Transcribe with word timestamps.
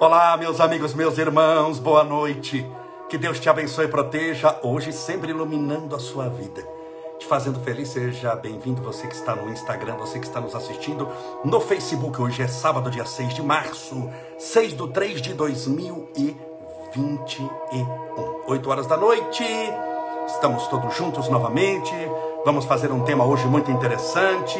Olá, 0.00 0.34
meus 0.34 0.62
amigos, 0.62 0.94
meus 0.94 1.18
irmãos, 1.18 1.78
boa 1.78 2.02
noite. 2.02 2.66
Que 3.10 3.18
Deus 3.18 3.38
te 3.38 3.50
abençoe 3.50 3.84
e 3.84 3.88
proteja, 3.88 4.58
hoje 4.62 4.94
sempre 4.94 5.28
iluminando 5.28 5.94
a 5.94 5.98
sua 5.98 6.26
vida. 6.26 6.66
Te 7.18 7.26
fazendo 7.26 7.60
feliz, 7.60 7.90
seja 7.90 8.34
bem-vindo 8.34 8.80
você 8.80 9.06
que 9.06 9.14
está 9.14 9.36
no 9.36 9.52
Instagram, 9.52 9.98
você 9.98 10.18
que 10.18 10.24
está 10.24 10.40
nos 10.40 10.54
assistindo 10.54 11.06
no 11.44 11.60
Facebook. 11.60 12.18
Hoje 12.18 12.40
é 12.40 12.48
sábado, 12.48 12.90
dia 12.90 13.04
6 13.04 13.34
de 13.34 13.42
março, 13.42 14.08
6 14.38 14.72
do 14.72 14.88
3 14.88 15.20
de 15.20 15.34
2021. 15.34 17.50
8 18.46 18.70
horas 18.70 18.86
da 18.86 18.96
noite, 18.96 19.44
estamos 20.26 20.66
todos 20.68 20.96
juntos 20.96 21.28
novamente. 21.28 21.92
Vamos 22.46 22.64
fazer 22.64 22.90
um 22.90 23.04
tema 23.04 23.26
hoje 23.26 23.46
muito 23.46 23.70
interessante. 23.70 24.58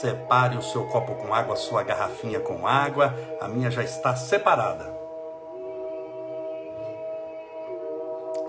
Separe 0.00 0.56
o 0.56 0.62
seu 0.62 0.84
copo 0.86 1.14
com 1.14 1.32
água, 1.32 1.54
a 1.54 1.56
sua 1.56 1.82
garrafinha 1.82 2.40
com 2.40 2.66
água. 2.66 3.14
A 3.40 3.48
minha 3.48 3.70
já 3.70 3.82
está 3.82 4.14
separada. 4.14 4.84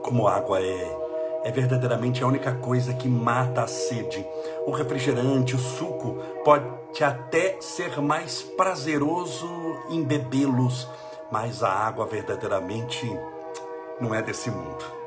Como 0.04 0.28
água 0.28 0.60
é, 0.62 0.98
é 1.46 1.52
verdadeiramente 1.52 2.24
a 2.24 2.28
única 2.28 2.54
coisa 2.56 2.94
que 2.94 3.08
mata 3.08 3.64
a 3.64 3.68
sede. 3.68 4.26
O 4.66 4.72
refrigerante, 4.72 5.56
o 5.56 5.60
suco, 5.60 6.18
pode 6.44 6.66
até 7.02 7.58
ser 7.62 8.00
mais 8.02 8.42
prazeroso 8.42 9.48
em 9.90 10.04
bebê-los, 10.04 10.88
mas 11.32 11.64
a 11.64 11.70
água 11.70 12.06
verdadeiramente 12.06 13.10
não 14.00 14.14
é 14.14 14.22
desse 14.22 14.52
mundo. 14.52 15.04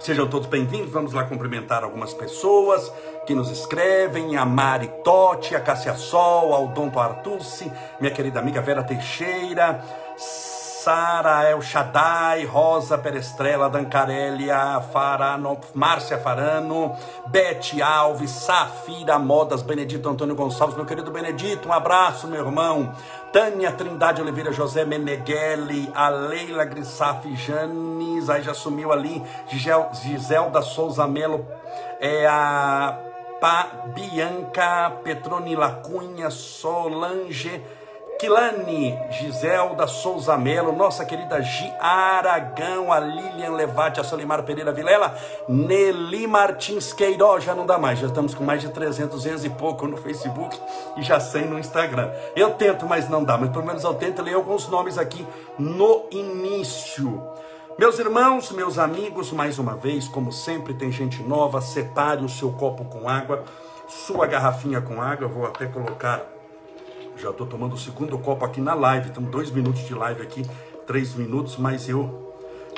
Sejam 0.00 0.28
todos 0.28 0.46
bem-vindos. 0.46 0.90
Vamos 0.90 1.14
lá 1.14 1.24
cumprimentar 1.24 1.82
algumas 1.82 2.12
pessoas 2.12 2.92
que 3.24 3.34
nos 3.34 3.50
escrevem: 3.50 4.36
a 4.36 4.44
Mari 4.44 4.88
Totti, 5.02 5.54
a 5.54 5.60
Cássia 5.60 5.94
Sol, 5.94 6.54
ao 6.54 6.68
Donto 6.68 7.00
Artucci, 7.00 7.70
minha 8.00 8.12
querida 8.12 8.40
amiga 8.40 8.60
Vera 8.60 8.82
Teixeira, 8.82 9.82
Sara 10.16 11.48
El 11.48 11.62
Shaddai, 11.62 12.44
Rosa 12.44 12.98
Perestrela, 12.98 13.70
Dancarélia, 13.70 14.82
Farano, 14.92 15.58
Márcia 15.72 16.18
Farano, 16.18 16.94
Bete 17.28 17.80
Alves, 17.80 18.30
Safira 18.30 19.18
Modas, 19.18 19.62
Benedito 19.62 20.10
Antônio 20.10 20.34
Gonçalves, 20.34 20.76
meu 20.76 20.84
querido 20.84 21.10
Benedito, 21.10 21.70
um 21.70 21.72
abraço, 21.72 22.28
meu 22.28 22.44
irmão. 22.44 22.92
Tânia 23.32 23.72
Trindade 23.72 24.20
Oliveira, 24.20 24.52
José 24.52 24.84
Meneghelli, 24.84 25.90
a 25.94 26.10
Leila 26.10 26.66
Grissaf 26.66 27.34
Janes, 27.34 28.28
aí 28.28 28.42
já 28.42 28.52
sumiu 28.52 28.92
ali, 28.92 29.22
Gisel, 29.48 29.88
Giselda 29.94 30.60
Souza 30.60 31.06
Melo, 31.06 31.46
é 31.98 32.26
a 32.26 33.03
pa, 33.44 33.68
Bianca 33.94 34.90
Petronila 35.04 35.82
Cunha, 35.84 36.30
Solange, 36.30 37.60
Quilane, 38.18 38.98
Giselda 39.10 39.86
Souza 39.86 40.38
Melo, 40.38 40.72
nossa 40.72 41.04
querida 41.04 41.42
Gi 41.42 41.70
Aragão, 41.78 42.90
a 42.90 42.98
Lilian 42.98 43.52
Levate, 43.52 44.00
a 44.00 44.02
Solimar 44.02 44.44
Pereira 44.44 44.72
Vilela, 44.72 45.14
Nelly 45.46 46.26
Martins 46.26 46.94
Queiroz, 46.94 47.44
já 47.44 47.54
não 47.54 47.66
dá 47.66 47.76
mais, 47.76 47.98
já 47.98 48.06
estamos 48.06 48.34
com 48.34 48.42
mais 48.42 48.62
de 48.62 48.70
300 48.70 49.44
e 49.44 49.50
pouco 49.50 49.86
no 49.86 49.98
Facebook 49.98 50.58
e 50.96 51.02
já 51.02 51.20
100 51.20 51.44
no 51.44 51.58
Instagram. 51.58 52.10
Eu 52.34 52.54
tento, 52.54 52.86
mas 52.86 53.10
não 53.10 53.22
dá, 53.22 53.36
mas 53.36 53.50
pelo 53.50 53.66
menos 53.66 53.84
eu 53.84 53.92
tento 53.92 54.22
ler 54.22 54.36
alguns 54.36 54.68
nomes 54.68 54.96
aqui 54.96 55.26
no 55.58 56.06
início. 56.10 57.22
Meus 57.78 57.98
irmãos, 57.98 58.52
meus 58.52 58.78
amigos, 58.78 59.32
mais 59.32 59.58
uma 59.58 59.74
vez, 59.74 60.06
como 60.06 60.30
sempre, 60.30 60.74
tem 60.74 60.92
gente 60.92 61.22
nova, 61.22 61.60
separe 61.60 62.24
o 62.24 62.28
seu 62.28 62.52
copo 62.52 62.84
com 62.84 63.08
água, 63.08 63.44
sua 63.88 64.26
garrafinha 64.26 64.80
com 64.80 65.02
água, 65.02 65.26
vou 65.26 65.44
até 65.46 65.66
colocar 65.66 66.34
já 67.16 67.30
estou 67.30 67.46
tomando 67.46 67.74
o 67.74 67.78
segundo 67.78 68.18
copo 68.18 68.44
aqui 68.44 68.60
na 68.60 68.74
live. 68.74 69.08
Estamos 69.08 69.30
dois 69.30 69.50
minutos 69.50 69.82
de 69.82 69.94
live 69.94 70.22
aqui, 70.22 70.42
três 70.86 71.14
minutos, 71.14 71.56
mas 71.56 71.88
eu 71.88 72.32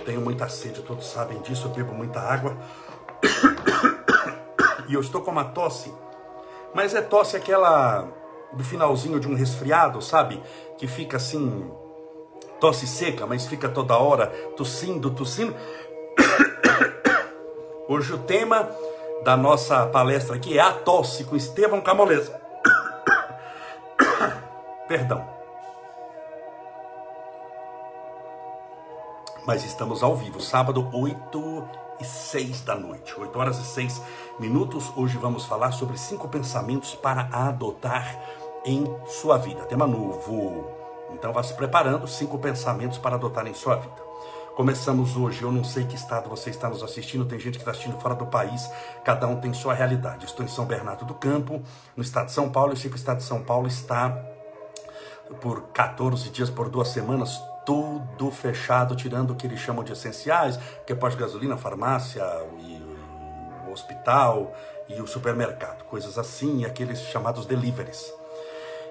tenho 0.04 0.20
muita 0.20 0.48
sede, 0.48 0.82
todos 0.82 1.06
sabem 1.06 1.40
disso, 1.40 1.66
eu 1.66 1.70
bebo 1.72 1.94
muita 1.94 2.20
água. 2.20 2.56
E 4.88 4.94
eu 4.94 5.00
estou 5.00 5.20
com 5.20 5.32
uma 5.32 5.42
tosse, 5.46 5.92
mas 6.72 6.94
é 6.94 7.02
tosse 7.02 7.36
aquela 7.36 8.06
do 8.52 8.62
finalzinho 8.62 9.18
de 9.18 9.26
um 9.26 9.34
resfriado, 9.34 10.00
sabe? 10.00 10.40
Que 10.78 10.86
fica 10.86 11.16
assim, 11.16 11.68
tosse 12.60 12.86
seca, 12.86 13.26
mas 13.26 13.46
fica 13.46 13.68
toda 13.68 13.98
hora 13.98 14.26
tossindo, 14.56 15.10
tossindo. 15.10 15.54
Hoje 17.88 18.12
o 18.12 18.18
tema 18.18 18.68
da 19.22 19.36
nossa 19.36 19.86
palestra 19.86 20.36
aqui 20.36 20.58
é 20.58 20.60
a 20.60 20.72
tosse 20.72 21.24
com 21.24 21.36
Estevão 21.36 21.80
Camoleza. 21.80 22.40
Perdão. 24.88 25.36
Mas 29.46 29.64
estamos 29.64 30.02
ao 30.02 30.16
vivo, 30.16 30.40
sábado, 30.40 30.90
8 30.92 31.68
e 32.00 32.04
6 32.04 32.62
da 32.62 32.74
noite, 32.74 33.18
8 33.18 33.38
horas 33.38 33.58
e 33.58 33.64
6 33.64 34.02
minutos. 34.40 34.92
Hoje 34.96 35.16
vamos 35.16 35.44
falar 35.44 35.70
sobre 35.72 35.96
cinco 35.96 36.28
pensamentos 36.28 36.94
para 36.96 37.28
adotar 37.32 38.20
em 38.64 38.84
sua 39.06 39.38
vida. 39.38 39.62
Tema 39.62 39.86
novo. 39.86 40.75
Então 41.10 41.32
vá 41.32 41.42
se 41.42 41.54
preparando, 41.54 42.06
cinco 42.06 42.38
pensamentos 42.38 42.98
para 42.98 43.16
adotar 43.16 43.46
em 43.46 43.54
sua 43.54 43.76
vida. 43.76 44.06
Começamos 44.54 45.16
hoje, 45.16 45.42
eu 45.42 45.52
não 45.52 45.62
sei 45.62 45.84
que 45.84 45.94
estado 45.94 46.30
você 46.30 46.48
está 46.48 46.68
nos 46.68 46.82
assistindo, 46.82 47.26
tem 47.26 47.38
gente 47.38 47.54
que 47.54 47.58
está 47.58 47.72
assistindo 47.72 48.00
fora 48.00 48.14
do 48.14 48.26
país, 48.26 48.70
cada 49.04 49.26
um 49.26 49.38
tem 49.38 49.52
sua 49.52 49.74
realidade. 49.74 50.24
Estou 50.24 50.44
em 50.44 50.48
São 50.48 50.64
Bernardo 50.64 51.04
do 51.04 51.14
Campo, 51.14 51.60
no 51.94 52.02
estado 52.02 52.26
de 52.26 52.32
São 52.32 52.50
Paulo, 52.50 52.72
eu 52.72 52.76
sei 52.76 52.88
que 52.88 52.96
o 52.96 52.98
estado 52.98 53.18
de 53.18 53.24
São 53.24 53.42
Paulo 53.42 53.68
está 53.68 54.18
por 55.40 55.62
14 55.74 56.30
dias, 56.30 56.48
por 56.48 56.70
duas 56.70 56.88
semanas, 56.88 57.38
tudo 57.66 58.30
fechado, 58.30 58.96
tirando 58.96 59.32
o 59.32 59.34
que 59.34 59.46
eles 59.46 59.60
chamam 59.60 59.84
de 59.84 59.92
essenciais, 59.92 60.58
que 60.86 60.92
é 60.92 60.96
pós 60.96 61.14
gasolina, 61.14 61.56
farmácia 61.56 62.24
e 62.60 62.80
hospital 63.70 64.54
e 64.88 65.00
o 65.00 65.06
supermercado, 65.06 65.84
coisas 65.84 66.18
assim, 66.18 66.60
e 66.60 66.64
aqueles 66.64 67.00
chamados 67.00 67.44
deliveries. 67.44 68.12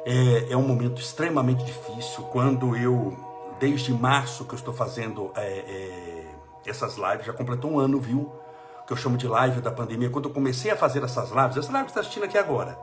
É, 0.05 0.51
é 0.51 0.57
um 0.57 0.61
momento 0.61 1.01
extremamente 1.01 1.65
difícil 1.65 2.23
quando 2.25 2.75
eu, 2.77 3.17
desde 3.59 3.91
março 3.91 4.45
que 4.45 4.53
eu 4.53 4.57
estou 4.57 4.73
fazendo 4.73 5.31
é, 5.35 5.41
é, 5.41 6.69
essas 6.69 6.95
lives, 6.95 7.25
já 7.25 7.33
completou 7.33 7.71
um 7.71 7.79
ano, 7.79 7.99
viu? 7.99 8.31
Que 8.85 8.93
eu 8.93 8.97
chamo 8.97 9.17
de 9.17 9.27
live 9.27 9.61
da 9.61 9.71
pandemia. 9.71 10.11
Quando 10.11 10.29
eu 10.29 10.33
comecei 10.33 10.69
a 10.69 10.77
fazer 10.77 11.03
essas 11.03 11.31
lives, 11.31 11.57
essa 11.57 11.71
live 11.71 11.87
que 11.87 11.91
você 11.91 11.99
está 11.99 12.01
assistindo 12.01 12.23
aqui 12.23 12.37
agora, 12.37 12.77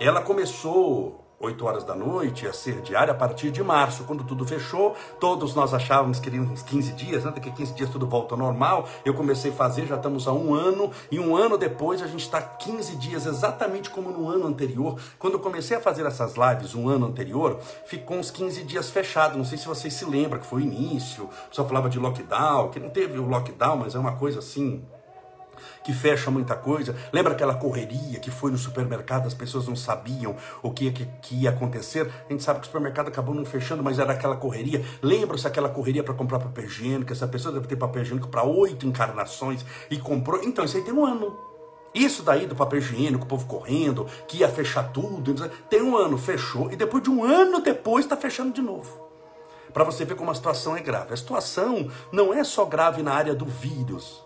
ela 0.00 0.22
começou 0.22 1.31
8 1.42 1.66
horas 1.66 1.84
da 1.84 1.94
noite, 1.94 2.44
ia 2.44 2.52
ser 2.52 2.80
diária 2.82 3.10
a 3.10 3.16
partir 3.16 3.50
de 3.50 3.62
março, 3.64 4.04
quando 4.04 4.22
tudo 4.22 4.46
fechou. 4.46 4.94
Todos 5.18 5.54
nós 5.56 5.74
achávamos 5.74 6.20
que 6.20 6.28
iríamos 6.28 6.52
uns 6.52 6.62
15 6.62 6.92
dias, 6.92 7.24
né? 7.24 7.32
daqui 7.34 7.50
a 7.50 7.52
15 7.52 7.74
dias 7.74 7.90
tudo 7.90 8.06
volta 8.06 8.34
ao 8.34 8.38
normal. 8.38 8.88
Eu 9.04 9.12
comecei 9.12 9.50
a 9.50 9.54
fazer, 9.54 9.86
já 9.86 9.96
estamos 9.96 10.28
há 10.28 10.32
um 10.32 10.54
ano, 10.54 10.92
e 11.10 11.18
um 11.18 11.36
ano 11.36 11.58
depois 11.58 12.00
a 12.00 12.06
gente 12.06 12.20
está 12.20 12.40
15 12.40 12.94
dias, 12.96 13.26
exatamente 13.26 13.90
como 13.90 14.10
no 14.10 14.28
ano 14.28 14.46
anterior. 14.46 14.98
Quando 15.18 15.34
eu 15.34 15.40
comecei 15.40 15.76
a 15.76 15.80
fazer 15.80 16.06
essas 16.06 16.34
lives, 16.36 16.76
um 16.76 16.88
ano 16.88 17.06
anterior, 17.06 17.58
ficou 17.84 18.18
uns 18.18 18.30
15 18.30 18.62
dias 18.62 18.88
fechado. 18.88 19.36
Não 19.36 19.44
sei 19.44 19.58
se 19.58 19.66
vocês 19.66 19.92
se 19.92 20.04
lembram 20.04 20.40
que 20.40 20.46
foi 20.46 20.62
o 20.62 20.64
início, 20.64 21.28
só 21.50 21.64
falava 21.64 21.90
de 21.90 21.98
lockdown, 21.98 22.70
que 22.70 22.78
não 22.78 22.88
teve 22.88 23.18
o 23.18 23.26
lockdown, 23.26 23.78
mas 23.78 23.96
é 23.96 23.98
uma 23.98 24.12
coisa 24.12 24.38
assim 24.38 24.84
que 25.82 25.92
fecha 25.92 26.30
muita 26.30 26.54
coisa. 26.54 26.94
Lembra 27.12 27.32
aquela 27.32 27.54
correria 27.54 28.18
que 28.18 28.30
foi 28.30 28.50
no 28.50 28.58
supermercado, 28.58 29.26
as 29.26 29.34
pessoas 29.34 29.66
não 29.66 29.76
sabiam 29.76 30.36
o 30.62 30.70
que, 30.70 30.90
que, 30.90 31.06
que 31.22 31.34
ia 31.42 31.50
acontecer? 31.50 32.10
A 32.28 32.32
gente 32.32 32.42
sabe 32.42 32.60
que 32.60 32.64
o 32.64 32.66
supermercado 32.66 33.08
acabou 33.08 33.34
não 33.34 33.44
fechando, 33.44 33.82
mas 33.82 33.98
era 33.98 34.12
aquela 34.12 34.36
correria. 34.36 34.84
Lembra-se 35.02 35.46
aquela 35.46 35.68
correria 35.68 36.02
para 36.02 36.14
comprar 36.14 36.38
papel 36.38 36.64
higiênico? 36.64 37.12
Essa 37.12 37.28
pessoa 37.28 37.54
deve 37.54 37.66
ter 37.66 37.76
papel 37.76 38.02
higiênico 38.02 38.28
para 38.28 38.44
oito 38.44 38.86
encarnações 38.86 39.64
e 39.90 39.96
comprou. 39.98 40.42
Então, 40.42 40.64
isso 40.64 40.76
aí 40.76 40.82
tem 40.82 40.92
um 40.92 41.04
ano. 41.04 41.52
Isso 41.94 42.22
daí 42.22 42.46
do 42.46 42.56
papel 42.56 42.78
higiênico, 42.78 43.24
o 43.24 43.28
povo 43.28 43.46
correndo, 43.46 44.06
que 44.26 44.38
ia 44.38 44.48
fechar 44.48 44.84
tudo, 44.92 45.34
tem 45.68 45.82
um 45.82 45.96
ano, 45.96 46.16
fechou, 46.16 46.72
e 46.72 46.76
depois 46.76 47.02
de 47.02 47.10
um 47.10 47.22
ano 47.22 47.60
depois 47.60 48.04
está 48.04 48.16
fechando 48.16 48.52
de 48.52 48.62
novo. 48.62 49.10
Para 49.72 49.84
você 49.84 50.04
ver 50.04 50.14
como 50.14 50.30
a 50.30 50.34
situação 50.34 50.76
é 50.76 50.80
grave. 50.80 51.14
A 51.14 51.16
situação 51.16 51.90
não 52.10 52.32
é 52.32 52.44
só 52.44 52.64
grave 52.64 53.02
na 53.02 53.12
área 53.12 53.34
do 53.34 53.46
vírus. 53.46 54.22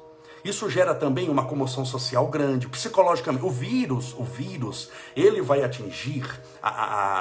Isso 0.46 0.70
gera 0.70 0.94
também 0.94 1.28
uma 1.28 1.44
comoção 1.44 1.84
social 1.84 2.28
grande, 2.28 2.68
psicologicamente. 2.68 3.44
O 3.44 3.50
vírus, 3.50 4.14
o 4.16 4.22
vírus, 4.22 4.90
ele 5.16 5.42
vai 5.42 5.64
atingir 5.64 6.24
a, 6.62 6.68
a, 6.68 7.20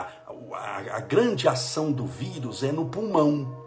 a, 0.54 0.78
a 0.98 1.00
grande 1.00 1.48
ação 1.48 1.92
do 1.92 2.06
vírus 2.06 2.62
é 2.62 2.72
no 2.72 2.86
pulmão. 2.86 3.66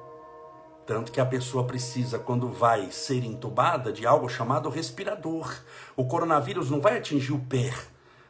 Tanto 0.87 1.10
que 1.10 1.20
a 1.20 1.26
pessoa 1.26 1.64
precisa, 1.64 2.20
quando 2.20 2.49
vai 2.52 2.93
ser 2.93 3.25
entubada, 3.25 3.93
de 3.93 4.06
algo 4.06 4.28
chamado 4.28 4.69
respirador. 4.69 5.52
O 5.96 6.04
coronavírus 6.04 6.70
não 6.70 6.81
vai 6.81 6.96
atingir 6.96 7.32
o 7.32 7.40
pé, 7.40 7.75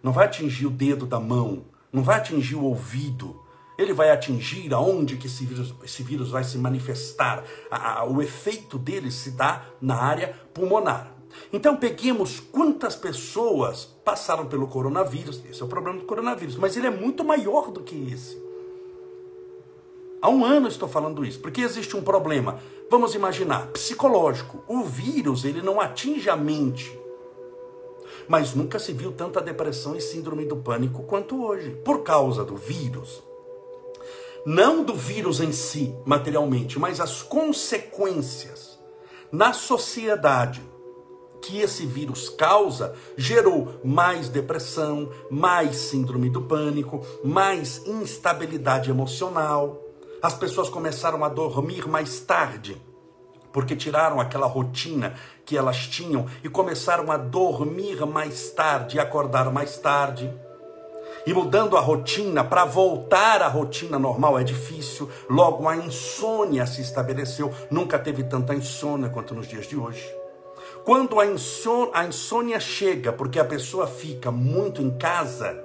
não 0.02 0.12
vai 0.12 0.24
atingir 0.24 0.64
o 0.64 0.70
dedo 0.70 1.04
da 1.04 1.20
mão, 1.20 1.66
não 1.92 2.02
vai 2.02 2.16
atingir 2.16 2.56
o 2.56 2.64
ouvido. 2.64 3.38
Ele 3.76 3.92
vai 3.92 4.10
atingir 4.10 4.72
aonde 4.72 5.18
que 5.18 5.26
esse 5.26 5.44
vírus, 5.44 5.74
esse 5.84 6.02
vírus 6.02 6.30
vai 6.30 6.42
se 6.42 6.56
manifestar. 6.56 7.44
o 8.08 8.22
efeito 8.22 8.78
dele 8.78 9.10
se 9.10 9.32
dá 9.32 9.66
na 9.78 9.96
área 9.96 10.34
pulmonar. 10.54 11.17
Então 11.52 11.76
peguemos 11.76 12.40
quantas 12.40 12.94
pessoas 12.94 13.84
passaram 14.04 14.46
pelo 14.46 14.66
coronavírus. 14.66 15.40
Esse 15.48 15.62
é 15.62 15.64
o 15.64 15.68
problema 15.68 15.98
do 15.98 16.04
coronavírus, 16.04 16.56
mas 16.56 16.76
ele 16.76 16.86
é 16.86 16.90
muito 16.90 17.24
maior 17.24 17.70
do 17.70 17.82
que 17.82 18.10
esse. 18.12 18.40
Há 20.20 20.28
um 20.28 20.44
ano 20.44 20.66
estou 20.66 20.88
falando 20.88 21.24
isso, 21.24 21.38
porque 21.38 21.60
existe 21.60 21.96
um 21.96 22.02
problema. 22.02 22.60
Vamos 22.90 23.14
imaginar, 23.14 23.68
psicológico. 23.68 24.64
O 24.66 24.82
vírus, 24.82 25.44
ele 25.44 25.62
não 25.62 25.80
atinge 25.80 26.28
a 26.28 26.36
mente. 26.36 26.98
Mas 28.26 28.52
nunca 28.52 28.78
se 28.78 28.92
viu 28.92 29.12
tanta 29.12 29.40
depressão 29.40 29.94
e 29.94 30.00
síndrome 30.00 30.44
do 30.44 30.56
pânico 30.56 31.04
quanto 31.04 31.44
hoje, 31.44 31.70
por 31.84 32.02
causa 32.02 32.44
do 32.44 32.56
vírus. 32.56 33.22
Não 34.44 34.82
do 34.82 34.94
vírus 34.94 35.40
em 35.40 35.52
si, 35.52 35.94
materialmente, 36.04 36.78
mas 36.78 37.00
as 37.00 37.22
consequências 37.22 38.78
na 39.30 39.52
sociedade 39.52 40.62
que 41.42 41.60
esse 41.60 41.86
vírus 41.86 42.28
causa 42.28 42.94
gerou 43.16 43.80
mais 43.84 44.28
depressão, 44.28 45.10
mais 45.30 45.76
síndrome 45.76 46.30
do 46.30 46.42
pânico, 46.42 47.04
mais 47.24 47.86
instabilidade 47.86 48.90
emocional. 48.90 49.80
As 50.22 50.34
pessoas 50.34 50.68
começaram 50.68 51.24
a 51.24 51.28
dormir 51.28 51.88
mais 51.88 52.20
tarde, 52.20 52.80
porque 53.52 53.76
tiraram 53.76 54.20
aquela 54.20 54.46
rotina 54.46 55.14
que 55.44 55.56
elas 55.56 55.86
tinham 55.86 56.26
e 56.42 56.48
começaram 56.48 57.10
a 57.10 57.16
dormir 57.16 58.04
mais 58.04 58.50
tarde 58.50 58.96
e 58.96 59.00
acordar 59.00 59.50
mais 59.52 59.78
tarde. 59.78 60.32
E 61.26 61.34
mudando 61.34 61.76
a 61.76 61.80
rotina, 61.80 62.42
para 62.42 62.64
voltar 62.64 63.42
à 63.42 63.48
rotina 63.48 63.98
normal 63.98 64.38
é 64.38 64.44
difícil. 64.44 65.10
Logo, 65.28 65.68
a 65.68 65.76
insônia 65.76 66.66
se 66.66 66.80
estabeleceu. 66.80 67.52
Nunca 67.70 67.98
teve 67.98 68.24
tanta 68.24 68.54
insônia 68.54 69.08
quanto 69.08 69.34
nos 69.34 69.46
dias 69.46 69.66
de 69.66 69.76
hoje. 69.76 70.17
Quando 70.88 71.20
a 71.20 71.26
insônia, 71.26 71.90
a 71.92 72.06
insônia 72.06 72.58
chega 72.58 73.12
porque 73.12 73.38
a 73.38 73.44
pessoa 73.44 73.86
fica 73.86 74.30
muito 74.30 74.80
em 74.80 74.90
casa 74.96 75.62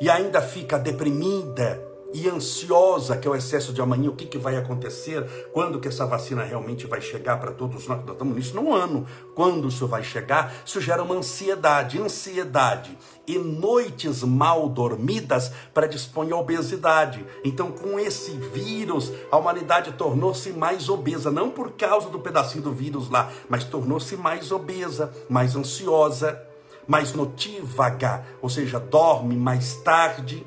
e 0.00 0.10
ainda 0.10 0.42
fica 0.42 0.76
deprimida, 0.76 1.80
e 2.14 2.28
ansiosa, 2.28 3.16
que 3.16 3.26
é 3.26 3.30
o 3.30 3.34
excesso 3.34 3.72
de 3.72 3.82
amanhã, 3.82 4.08
o 4.08 4.14
que, 4.14 4.24
que 4.24 4.38
vai 4.38 4.56
acontecer, 4.56 5.50
quando 5.52 5.80
que 5.80 5.88
essa 5.88 6.06
vacina 6.06 6.44
realmente 6.44 6.86
vai 6.86 7.00
chegar 7.00 7.40
para 7.40 7.50
todos 7.50 7.88
nós, 7.88 8.04
nós 8.04 8.12
estamos 8.12 8.36
nisso 8.36 8.54
num 8.54 8.72
ano, 8.72 9.04
quando 9.34 9.66
isso 9.66 9.88
vai 9.88 10.04
chegar, 10.04 10.54
isso 10.64 10.80
gera 10.80 11.02
uma 11.02 11.16
ansiedade, 11.16 12.00
ansiedade 12.00 12.96
e 13.26 13.36
noites 13.36 14.22
mal 14.22 14.68
dormidas 14.68 15.50
predispõe 15.74 16.30
à 16.30 16.36
obesidade. 16.36 17.26
Então, 17.42 17.72
com 17.72 17.98
esse 17.98 18.30
vírus, 18.30 19.12
a 19.28 19.36
humanidade 19.36 19.92
tornou-se 19.94 20.52
mais 20.52 20.88
obesa, 20.88 21.32
não 21.32 21.50
por 21.50 21.72
causa 21.72 22.08
do 22.10 22.20
pedacinho 22.20 22.62
do 22.62 22.72
vírus 22.72 23.10
lá, 23.10 23.28
mas 23.48 23.64
tornou-se 23.64 24.16
mais 24.16 24.52
obesa, 24.52 25.12
mais 25.28 25.56
ansiosa, 25.56 26.40
mais 26.86 27.12
notívaga, 27.12 28.24
ou 28.40 28.48
seja, 28.48 28.78
dorme 28.78 29.34
mais 29.34 29.74
tarde, 29.76 30.46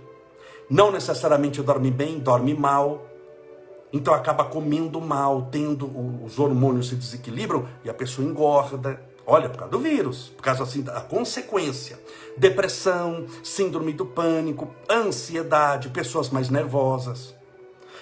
não 0.70 0.92
necessariamente 0.92 1.62
dorme 1.62 1.92
bem, 1.92 2.20
dorme 2.20 2.54
mal. 2.54 3.06
Então 3.92 4.14
acaba 4.14 4.44
comendo 4.44 5.00
mal, 5.00 5.48
tendo 5.52 5.90
os 6.24 6.38
hormônios 6.38 6.90
se 6.90 6.96
desequilibram 6.96 7.68
e 7.84 7.90
a 7.90 7.94
pessoa 7.94 8.28
engorda. 8.28 9.02
Olha, 9.26 9.50
por 9.50 9.58
causa 9.58 9.72
do 9.72 9.80
vírus, 9.80 10.30
por 10.36 10.44
causa 10.44 10.64
assim 10.64 10.82
da 10.82 11.02
consequência. 11.02 12.00
Depressão, 12.38 13.26
síndrome 13.44 13.94
do 13.94 14.06
pânico, 14.06 14.70
ansiedade, 14.90 15.90
pessoas 15.90 16.30
mais 16.30 16.50
nervosas. 16.50 17.36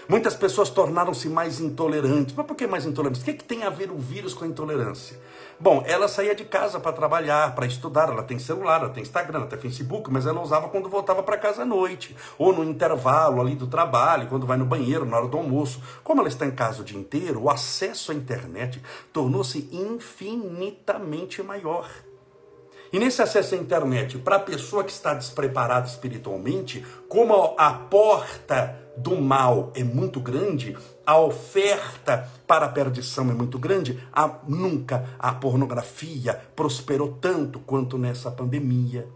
Muitas 0.08 0.36
pessoas 0.36 0.70
tornaram-se 0.70 1.28
mais 1.28 1.60
intolerantes. 1.60 2.36
Mas 2.36 2.46
por 2.46 2.56
que 2.56 2.68
mais 2.68 2.86
intolerantes? 2.86 3.22
O 3.22 3.26
que, 3.26 3.32
é 3.32 3.34
que 3.34 3.44
tem 3.44 3.64
a 3.64 3.70
ver 3.70 3.92
o 3.92 3.98
vírus 3.98 4.34
com 4.34 4.46
a 4.46 4.48
intolerância? 4.48 5.20
Bom, 5.58 5.84
ela 5.86 6.10
saía 6.10 6.36
de 6.36 6.44
casa 6.44 6.82
para 6.82 6.92
trabalhar, 6.92 7.56
para 7.56 7.66
estudar, 7.66 8.10
ela 8.10 8.24
tem 8.24 8.38
celular, 8.38 8.82
ela 8.82 8.90
tem 8.90 9.04
Instagram, 9.04 9.40
ela 9.40 9.48
tem 9.48 9.58
Facebook, 9.58 10.12
mas 10.12 10.26
ela 10.26 10.42
usava 10.42 10.68
quando 10.68 10.90
voltava 10.90 11.24
para 11.24 11.38
casa 11.38 11.62
à 11.62 11.66
noite, 11.66 12.14
ou 12.38 12.54
no 12.54 12.64
intervalo 12.64 13.40
ali 13.40 13.56
do 13.56 13.66
trabalho, 13.66 14.28
quando 14.28 14.46
vai 14.46 14.58
no 14.58 14.66
banheiro, 14.66 15.06
na 15.06 15.18
hora 15.18 15.28
do 15.28 15.38
almoço. 15.38 15.82
Como 16.04 16.20
ela 16.20 16.28
está 16.28 16.46
em 16.46 16.52
casa 16.52 16.82
o 16.82 16.86
dia 16.86 17.00
inteiro, 17.00 17.44
o 17.44 17.50
acesso 17.50 18.12
à 18.12 18.16
internet 18.16 18.84
tornou-se 19.14 19.70
infinitamente 19.72 21.42
maior. 21.42 21.90
E 22.92 23.00
nesse 23.00 23.22
acesso 23.22 23.56
à 23.56 23.58
internet, 23.58 24.18
para 24.18 24.36
a 24.36 24.40
pessoa 24.40 24.84
que 24.84 24.92
está 24.92 25.14
despreparada 25.14 25.88
espiritualmente, 25.88 26.86
como 27.08 27.56
a 27.58 27.72
porta 27.72 28.85
do 28.98 29.20
mal 29.20 29.72
é 29.76 29.84
muito 29.84 30.20
grande, 30.20 30.78
a 31.06 31.20
oferta 31.20 32.30
para 32.48 32.66
a 32.66 32.70
perdição 32.70 33.30
é 33.30 33.34
muito 33.34 33.60
grande, 33.60 34.02
a, 34.12 34.40
nunca 34.48 35.10
a 35.20 35.34
pornografia 35.34 36.34
prosperou 36.56 37.18
tanto 37.20 37.60
quanto 37.60 37.98
nessa 37.98 38.32
pandemia 38.32 39.08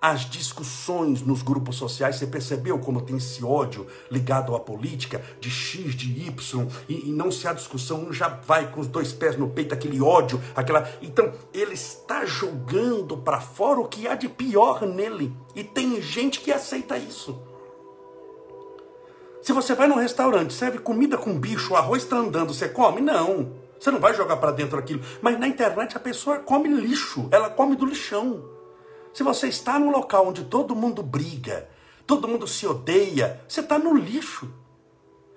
as 0.00 0.30
discussões 0.30 1.22
nos 1.22 1.42
grupos 1.42 1.76
sociais, 1.76 2.16
você 2.16 2.26
percebeu 2.26 2.78
como 2.78 3.00
tem 3.00 3.16
esse 3.16 3.44
ódio 3.44 3.86
ligado 4.10 4.54
à 4.54 4.60
política, 4.60 5.22
de 5.40 5.50
X, 5.50 5.94
de 5.94 6.26
Y, 6.26 6.68
e, 6.88 7.08
e, 7.08 7.12
não 7.12 7.30
se 7.30 7.48
há 7.48 7.52
discussão, 7.52 8.04
um 8.04 8.12
já 8.12 8.28
vai 8.28 8.70
com 8.70 8.80
os 8.80 8.86
dois 8.86 9.12
pés 9.12 9.36
no 9.36 9.48
peito, 9.48 9.74
aquele 9.74 10.00
ódio, 10.00 10.40
aquela. 10.54 10.88
Então, 11.02 11.32
ele 11.52 11.74
está 11.74 12.24
jogando 12.24 13.16
para 13.16 13.40
fora 13.40 13.80
o 13.80 13.88
que 13.88 14.06
há 14.06 14.14
de 14.14 14.28
pior 14.28 14.86
nele. 14.86 15.34
E 15.54 15.64
tem 15.64 16.00
gente 16.00 16.40
que 16.40 16.52
aceita 16.52 16.96
isso. 16.96 17.47
Se 19.42 19.52
você 19.52 19.74
vai 19.74 19.88
num 19.88 19.96
restaurante, 19.96 20.52
serve 20.52 20.78
comida 20.78 21.16
com 21.16 21.38
bicho, 21.38 21.74
arroz 21.74 22.02
está 22.02 22.16
andando, 22.16 22.52
você 22.52 22.68
come? 22.68 23.00
Não. 23.00 23.52
Você 23.78 23.90
não 23.90 24.00
vai 24.00 24.12
jogar 24.14 24.36
para 24.38 24.50
dentro 24.50 24.78
aquilo. 24.78 25.02
Mas 25.22 25.38
na 25.38 25.46
internet 25.46 25.96
a 25.96 26.00
pessoa 26.00 26.38
come 26.38 26.68
lixo, 26.68 27.28
ela 27.30 27.48
come 27.48 27.76
do 27.76 27.86
lixão. 27.86 28.44
Se 29.14 29.22
você 29.22 29.48
está 29.48 29.78
num 29.78 29.90
local 29.90 30.28
onde 30.28 30.44
todo 30.44 30.76
mundo 30.76 31.02
briga, 31.02 31.68
todo 32.06 32.28
mundo 32.28 32.46
se 32.46 32.66
odeia, 32.66 33.40
você 33.48 33.60
está 33.60 33.78
no 33.78 33.96
lixo. 33.96 34.52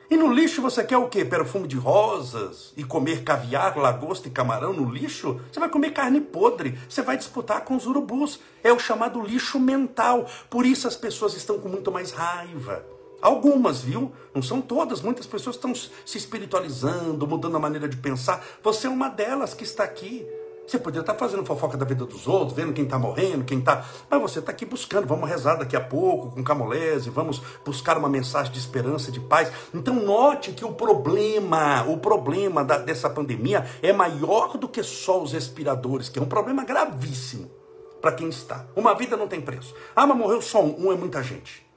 E 0.10 0.18
no 0.18 0.32
lixo 0.32 0.62
você 0.62 0.84
quer 0.84 0.98
o 0.98 1.08
quê? 1.08 1.24
Perfume 1.24 1.68
de 1.68 1.78
rosas 1.78 2.74
e 2.76 2.84
comer 2.84 3.24
caviar, 3.24 3.78
lagosta 3.78 4.28
e 4.28 4.32
camarão 4.32 4.74
no 4.74 4.92
lixo? 4.92 5.40
Você 5.50 5.60
vai 5.60 5.70
comer 5.70 5.92
carne 5.92 6.20
podre, 6.20 6.78
você 6.90 7.02
vai 7.02 7.16
disputar 7.16 7.64
com 7.64 7.78
os 7.78 7.86
urubus. 7.86 8.40
É 8.62 8.74
o 8.74 8.80
chamado 8.80 9.22
lixo 9.22 9.58
mental. 9.58 10.26
Por 10.50 10.66
isso 10.66 10.86
as 10.88 10.98
pessoas 10.98 11.34
estão 11.34 11.60
com 11.60 11.70
muito 11.70 11.92
mais 11.92 12.12
raiva. 12.12 12.86
Algumas, 13.22 13.82
viu? 13.82 14.12
Não 14.34 14.42
são 14.42 14.60
todas. 14.60 15.02
Muitas 15.02 15.26
pessoas 15.26 15.56
estão 15.56 15.74
se 15.76 16.18
espiritualizando, 16.18 17.28
mudando 17.28 17.56
a 17.56 17.60
maneira 17.60 17.88
de 17.88 17.98
pensar. 17.98 18.44
Você 18.64 18.88
é 18.88 18.90
uma 18.90 19.10
delas 19.10 19.54
que 19.54 19.64
está 19.64 19.84
aqui. 19.84 20.28
Você 20.66 20.80
poderia 20.80 21.02
estar 21.02 21.16
fazendo 21.16 21.46
fofoca 21.46 21.76
da 21.76 21.86
vida 21.86 22.06
dos 22.06 22.28
outros, 22.28 22.54
vendo 22.54 22.72
quem 22.72 22.86
está 22.86 22.98
morrendo, 22.98 23.44
quem 23.44 23.60
está. 23.60 23.86
Mas 24.10 24.22
você 24.22 24.40
está 24.40 24.52
aqui 24.52 24.66
buscando, 24.66 25.06
vamos 25.06 25.28
rezar 25.28 25.56
daqui 25.56 25.76
a 25.76 25.82
pouco 25.82 26.32
com 26.32 26.44
camolese, 26.44 27.10
vamos 27.10 27.42
buscar 27.66 27.98
uma 27.98 28.08
mensagem 28.08 28.54
de 28.54 28.60
esperança, 28.60 29.12
de 29.12 29.20
paz. 29.20 29.52
Então 29.74 29.96
note 29.96 30.54
que 30.54 30.64
o 30.64 30.72
problema, 30.72 31.84
o 31.90 31.98
problema 31.98 32.64
da, 32.64 32.78
dessa 32.78 33.10
pandemia 33.10 33.66
é 33.82 33.92
maior 33.92 34.58
do 34.58 34.70
que 34.70 34.82
só 34.82 35.22
os 35.22 35.34
respiradores, 35.34 36.08
que 36.08 36.20
é 36.20 36.22
um 36.22 36.28
problema 36.28 36.64
gravíssimo 36.64 37.52
para 38.00 38.14
quem 38.14 38.30
está. 38.30 38.66
Uma 38.76 38.96
vida 38.96 39.18
não 39.18 39.28
tem 39.28 39.42
preço. 39.42 39.76
Ah, 39.96 40.08
mas 40.08 40.18
morreu 40.18 40.42
só 40.42 40.64
um, 40.64 40.88
um 40.88 40.92
é 40.92 40.96
muita 40.96 41.22
gente. 41.22 41.71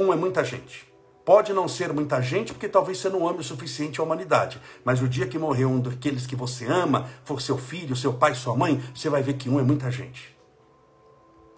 Um 0.00 0.14
é 0.14 0.16
muita 0.16 0.42
gente. 0.42 0.90
Pode 1.26 1.52
não 1.52 1.68
ser 1.68 1.92
muita 1.92 2.22
gente, 2.22 2.54
porque 2.54 2.70
talvez 2.70 2.96
você 2.96 3.10
não 3.10 3.28
ame 3.28 3.40
o 3.40 3.44
suficiente 3.44 4.00
a 4.00 4.02
humanidade. 4.02 4.58
Mas 4.82 5.02
o 5.02 5.06
dia 5.06 5.26
que 5.26 5.38
morrer 5.38 5.66
um 5.66 5.78
daqueles 5.78 6.26
que 6.26 6.34
você 6.34 6.64
ama, 6.64 7.06
for 7.22 7.38
seu 7.42 7.58
filho, 7.58 7.94
seu 7.94 8.14
pai, 8.14 8.34
sua 8.34 8.56
mãe, 8.56 8.82
você 8.94 9.10
vai 9.10 9.22
ver 9.22 9.34
que 9.34 9.50
um 9.50 9.60
é 9.60 9.62
muita 9.62 9.90
gente. 9.90 10.34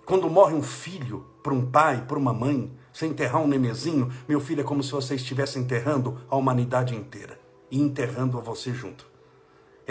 Quando 0.04 0.28
morre 0.28 0.54
um 0.54 0.62
filho 0.62 1.24
para 1.40 1.54
um 1.54 1.64
pai, 1.70 2.04
para 2.04 2.18
uma 2.18 2.34
mãe, 2.34 2.76
você 2.92 3.06
enterrar 3.06 3.40
um 3.40 3.46
nenezinho, 3.46 4.12
meu 4.28 4.40
filho, 4.40 4.62
é 4.62 4.64
como 4.64 4.82
se 4.82 4.90
você 4.90 5.14
estivesse 5.14 5.60
enterrando 5.60 6.20
a 6.28 6.34
humanidade 6.34 6.96
inteira 6.96 7.38
e 7.70 7.80
enterrando 7.80 8.38
a 8.38 8.40
você 8.40 8.74
junto. 8.74 9.11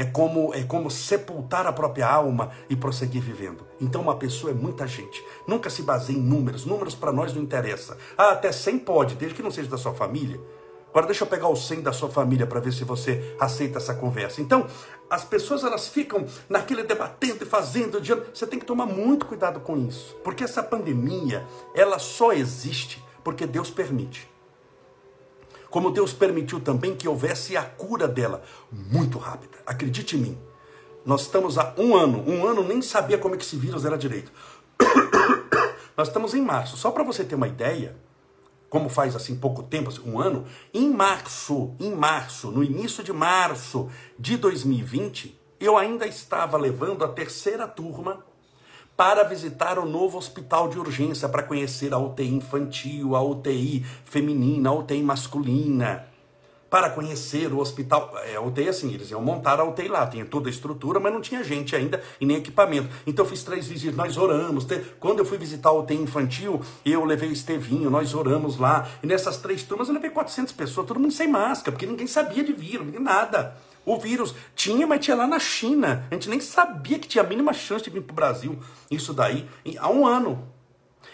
É 0.01 0.05
como, 0.05 0.51
é 0.55 0.63
como 0.63 0.89
sepultar 0.89 1.67
a 1.67 1.71
própria 1.71 2.07
alma 2.07 2.49
e 2.67 2.75
prosseguir 2.75 3.21
vivendo. 3.21 3.67
Então, 3.79 4.01
uma 4.01 4.15
pessoa 4.15 4.49
é 4.49 4.55
muita 4.55 4.87
gente. 4.87 5.23
Nunca 5.45 5.69
se 5.69 5.83
baseie 5.83 6.17
em 6.17 6.19
números. 6.19 6.65
Números 6.65 6.95
para 6.95 7.11
nós 7.11 7.35
não 7.35 7.43
interessa. 7.43 7.95
Ah, 8.17 8.31
até 8.31 8.51
100 8.51 8.79
pode, 8.79 9.13
desde 9.13 9.35
que 9.35 9.43
não 9.43 9.51
seja 9.51 9.69
da 9.69 9.77
sua 9.77 9.93
família. 9.93 10.41
Agora, 10.89 11.05
deixa 11.05 11.23
eu 11.23 11.27
pegar 11.27 11.49
o 11.49 11.55
100 11.55 11.81
da 11.81 11.93
sua 11.93 12.09
família 12.09 12.47
para 12.47 12.59
ver 12.59 12.73
se 12.73 12.83
você 12.83 13.35
aceita 13.39 13.77
essa 13.77 13.93
conversa. 13.93 14.41
Então, 14.41 14.65
as 15.07 15.23
pessoas 15.23 15.63
elas 15.63 15.87
ficam 15.87 16.25
naquele 16.49 16.81
debatendo 16.81 17.43
e 17.43 17.47
fazendo. 17.47 18.01
Você 18.33 18.47
tem 18.47 18.57
que 18.57 18.65
tomar 18.65 18.87
muito 18.87 19.27
cuidado 19.27 19.59
com 19.59 19.77
isso. 19.77 20.15
Porque 20.23 20.43
essa 20.43 20.63
pandemia, 20.63 21.45
ela 21.75 21.99
só 21.99 22.33
existe 22.33 23.05
porque 23.23 23.45
Deus 23.45 23.69
permite 23.69 24.30
como 25.71 25.89
Deus 25.89 26.11
permitiu 26.11 26.59
também 26.59 26.95
que 26.95 27.07
houvesse 27.07 27.55
a 27.55 27.63
cura 27.63 28.07
dela 28.07 28.43
muito 28.69 29.17
rápida. 29.17 29.57
Acredite 29.65 30.17
em 30.17 30.19
mim. 30.19 30.37
Nós 31.05 31.21
estamos 31.21 31.57
há 31.57 31.73
um 31.77 31.95
ano, 31.95 32.23
um 32.29 32.45
ano 32.45 32.61
nem 32.61 32.81
sabia 32.81 33.17
como 33.17 33.33
é 33.33 33.37
que 33.37 33.45
esse 33.45 33.55
vírus 33.55 33.85
era 33.85 33.97
direito. 33.97 34.31
Nós 35.97 36.09
estamos 36.09 36.33
em 36.33 36.41
março. 36.41 36.75
Só 36.75 36.91
para 36.91 37.03
você 37.03 37.23
ter 37.23 37.35
uma 37.35 37.47
ideia, 37.47 37.95
como 38.69 38.89
faz 38.89 39.15
assim 39.15 39.35
pouco 39.35 39.63
tempo, 39.63 39.89
assim, 39.89 40.01
um 40.05 40.19
ano, 40.19 40.45
em 40.73 40.91
março, 40.91 41.73
em 41.79 41.95
março, 41.95 42.51
no 42.51 42.63
início 42.63 43.03
de 43.03 43.13
março 43.13 43.89
de 44.19 44.35
2020, 44.37 45.39
eu 45.59 45.77
ainda 45.77 46.05
estava 46.05 46.57
levando 46.57 47.05
a 47.05 47.07
terceira 47.07 47.65
turma 47.65 48.25
para 48.95 49.23
visitar 49.23 49.79
o 49.79 49.85
novo 49.85 50.17
hospital 50.17 50.67
de 50.69 50.77
urgência, 50.77 51.27
para 51.27 51.43
conhecer 51.43 51.93
a 51.93 51.97
UTI 51.97 52.35
infantil, 52.35 53.15
a 53.15 53.23
UTI 53.23 53.85
feminina, 54.05 54.69
a 54.69 54.73
UTI 54.73 55.01
masculina 55.01 56.11
para 56.71 56.89
conhecer 56.89 57.51
o 57.51 57.59
hospital. 57.59 58.13
É, 58.23 58.37
a 58.37 58.41
UTI, 58.41 58.69
assim, 58.69 58.93
eles 58.93 59.11
iam 59.11 59.21
montar 59.21 59.59
a 59.59 59.63
UTI 59.65 59.89
lá, 59.89 60.07
tinha 60.07 60.23
toda 60.23 60.47
a 60.47 60.49
estrutura, 60.49 61.01
mas 61.01 61.11
não 61.11 61.19
tinha 61.19 61.43
gente 61.43 61.75
ainda 61.75 62.01
e 62.19 62.25
nem 62.25 62.37
equipamento. 62.37 62.87
Então 63.05 63.25
eu 63.25 63.29
fiz 63.29 63.43
três 63.43 63.67
visitas, 63.67 63.93
nós 63.93 64.15
oramos. 64.15 64.65
Quando 64.97 65.19
eu 65.19 65.25
fui 65.25 65.37
visitar 65.37 65.67
a 65.67 65.73
UTI 65.73 65.95
infantil, 65.95 66.61
eu 66.85 67.03
levei 67.03 67.27
o 67.27 67.33
Estevinho, 67.33 67.89
nós 67.89 68.13
oramos 68.13 68.57
lá. 68.57 68.87
E 69.03 69.05
nessas 69.05 69.35
três 69.35 69.63
turmas 69.63 69.89
eu 69.89 69.93
levei 69.93 70.11
400 70.11 70.53
pessoas, 70.53 70.87
todo 70.87 70.97
mundo 70.97 71.13
sem 71.13 71.27
máscara, 71.27 71.73
porque 71.73 71.85
ninguém 71.85 72.07
sabia 72.07 72.41
de 72.41 72.53
vírus, 72.53 72.87
nada. 73.01 73.57
O 73.85 73.97
vírus 73.97 74.35
tinha, 74.55 74.85
mas 74.85 75.03
tinha 75.03 75.15
lá 75.17 75.25
na 75.25 75.39
China. 75.39 76.05
A 76.11 76.13
gente 76.13 76.29
nem 76.29 76.39
sabia 76.39 76.99
que 76.99 77.07
tinha 77.07 77.23
a 77.23 77.27
mínima 77.27 77.53
chance 77.53 77.83
de 77.83 77.89
vir 77.89 78.01
para 78.01 78.13
o 78.13 78.15
Brasil. 78.15 78.59
Isso 78.89 79.13
daí, 79.13 79.47
há 79.79 79.89
um 79.89 80.05
ano. 80.05 80.47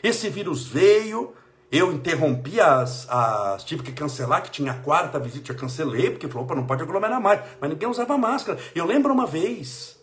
Esse 0.04 0.30
vírus 0.30 0.68
veio, 0.68 1.34
eu 1.72 1.92
interrompi 1.92 2.60
as, 2.60 3.10
as. 3.10 3.64
Tive 3.64 3.84
que 3.84 3.92
cancelar, 3.92 4.44
que 4.44 4.52
tinha 4.52 4.72
a 4.72 4.76
quarta 4.76 5.20
visita, 5.20 5.52
eu 5.52 5.56
cancelei, 5.56 6.10
porque 6.10 6.28
falou, 6.28 6.44
opa, 6.44 6.56
não 6.56 6.66
pode 6.66 6.84
aglomerar 6.84 7.22
mais. 7.22 7.42
Mas 7.60 7.70
ninguém 7.70 7.90
usava 7.90 8.18
máscara. 8.18 8.60
Eu 8.76 8.86
lembro 8.86 9.14
uma 9.14 9.26
vez, 9.26 9.97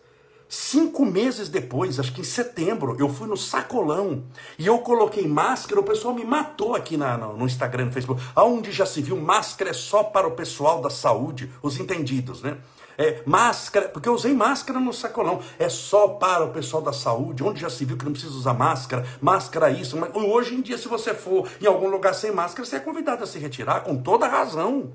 cinco 0.54 1.04
meses 1.04 1.48
depois, 1.48 1.98
acho 1.98 2.12
que 2.12 2.20
em 2.20 2.24
setembro, 2.24 2.96
eu 2.98 3.08
fui 3.08 3.26
no 3.26 3.36
sacolão 3.36 4.24
e 4.56 4.66
eu 4.66 4.78
coloquei 4.78 5.26
máscara, 5.26 5.80
o 5.80 5.84
pessoal 5.84 6.14
me 6.14 6.24
matou 6.24 6.74
aqui 6.74 6.96
na, 6.96 7.18
no, 7.18 7.44
Instagram, 7.44 7.86
no 7.86 7.92
Facebook. 7.92 8.22
Aonde 8.34 8.70
já 8.70 8.86
se 8.86 9.02
viu, 9.02 9.16
máscara 9.16 9.70
é 9.70 9.72
só 9.72 10.04
para 10.04 10.28
o 10.28 10.32
pessoal 10.32 10.80
da 10.80 10.90
saúde, 10.90 11.50
os 11.60 11.78
entendidos, 11.80 12.40
né? 12.40 12.58
É, 12.96 13.20
máscara, 13.26 13.88
porque 13.88 14.08
eu 14.08 14.14
usei 14.14 14.32
máscara 14.32 14.78
no 14.78 14.92
sacolão. 14.92 15.40
É 15.58 15.68
só 15.68 16.06
para 16.06 16.44
o 16.44 16.52
pessoal 16.52 16.80
da 16.80 16.92
saúde, 16.92 17.42
onde 17.42 17.60
já 17.60 17.68
se 17.68 17.84
viu 17.84 17.96
que 17.96 18.04
não 18.04 18.12
precisa 18.12 18.34
usar 18.34 18.54
máscara, 18.54 19.04
máscara 19.20 19.70
isso. 19.70 19.96
Mas 19.96 20.14
hoje 20.14 20.54
em 20.54 20.62
dia, 20.62 20.78
se 20.78 20.86
você 20.86 21.12
for 21.12 21.48
em 21.60 21.66
algum 21.66 21.88
lugar 21.88 22.14
sem 22.14 22.30
máscara, 22.30 22.64
você 22.64 22.76
é 22.76 22.80
convidado 22.80 23.24
a 23.24 23.26
se 23.26 23.40
retirar, 23.40 23.80
com 23.80 23.96
toda 23.96 24.28
razão. 24.28 24.92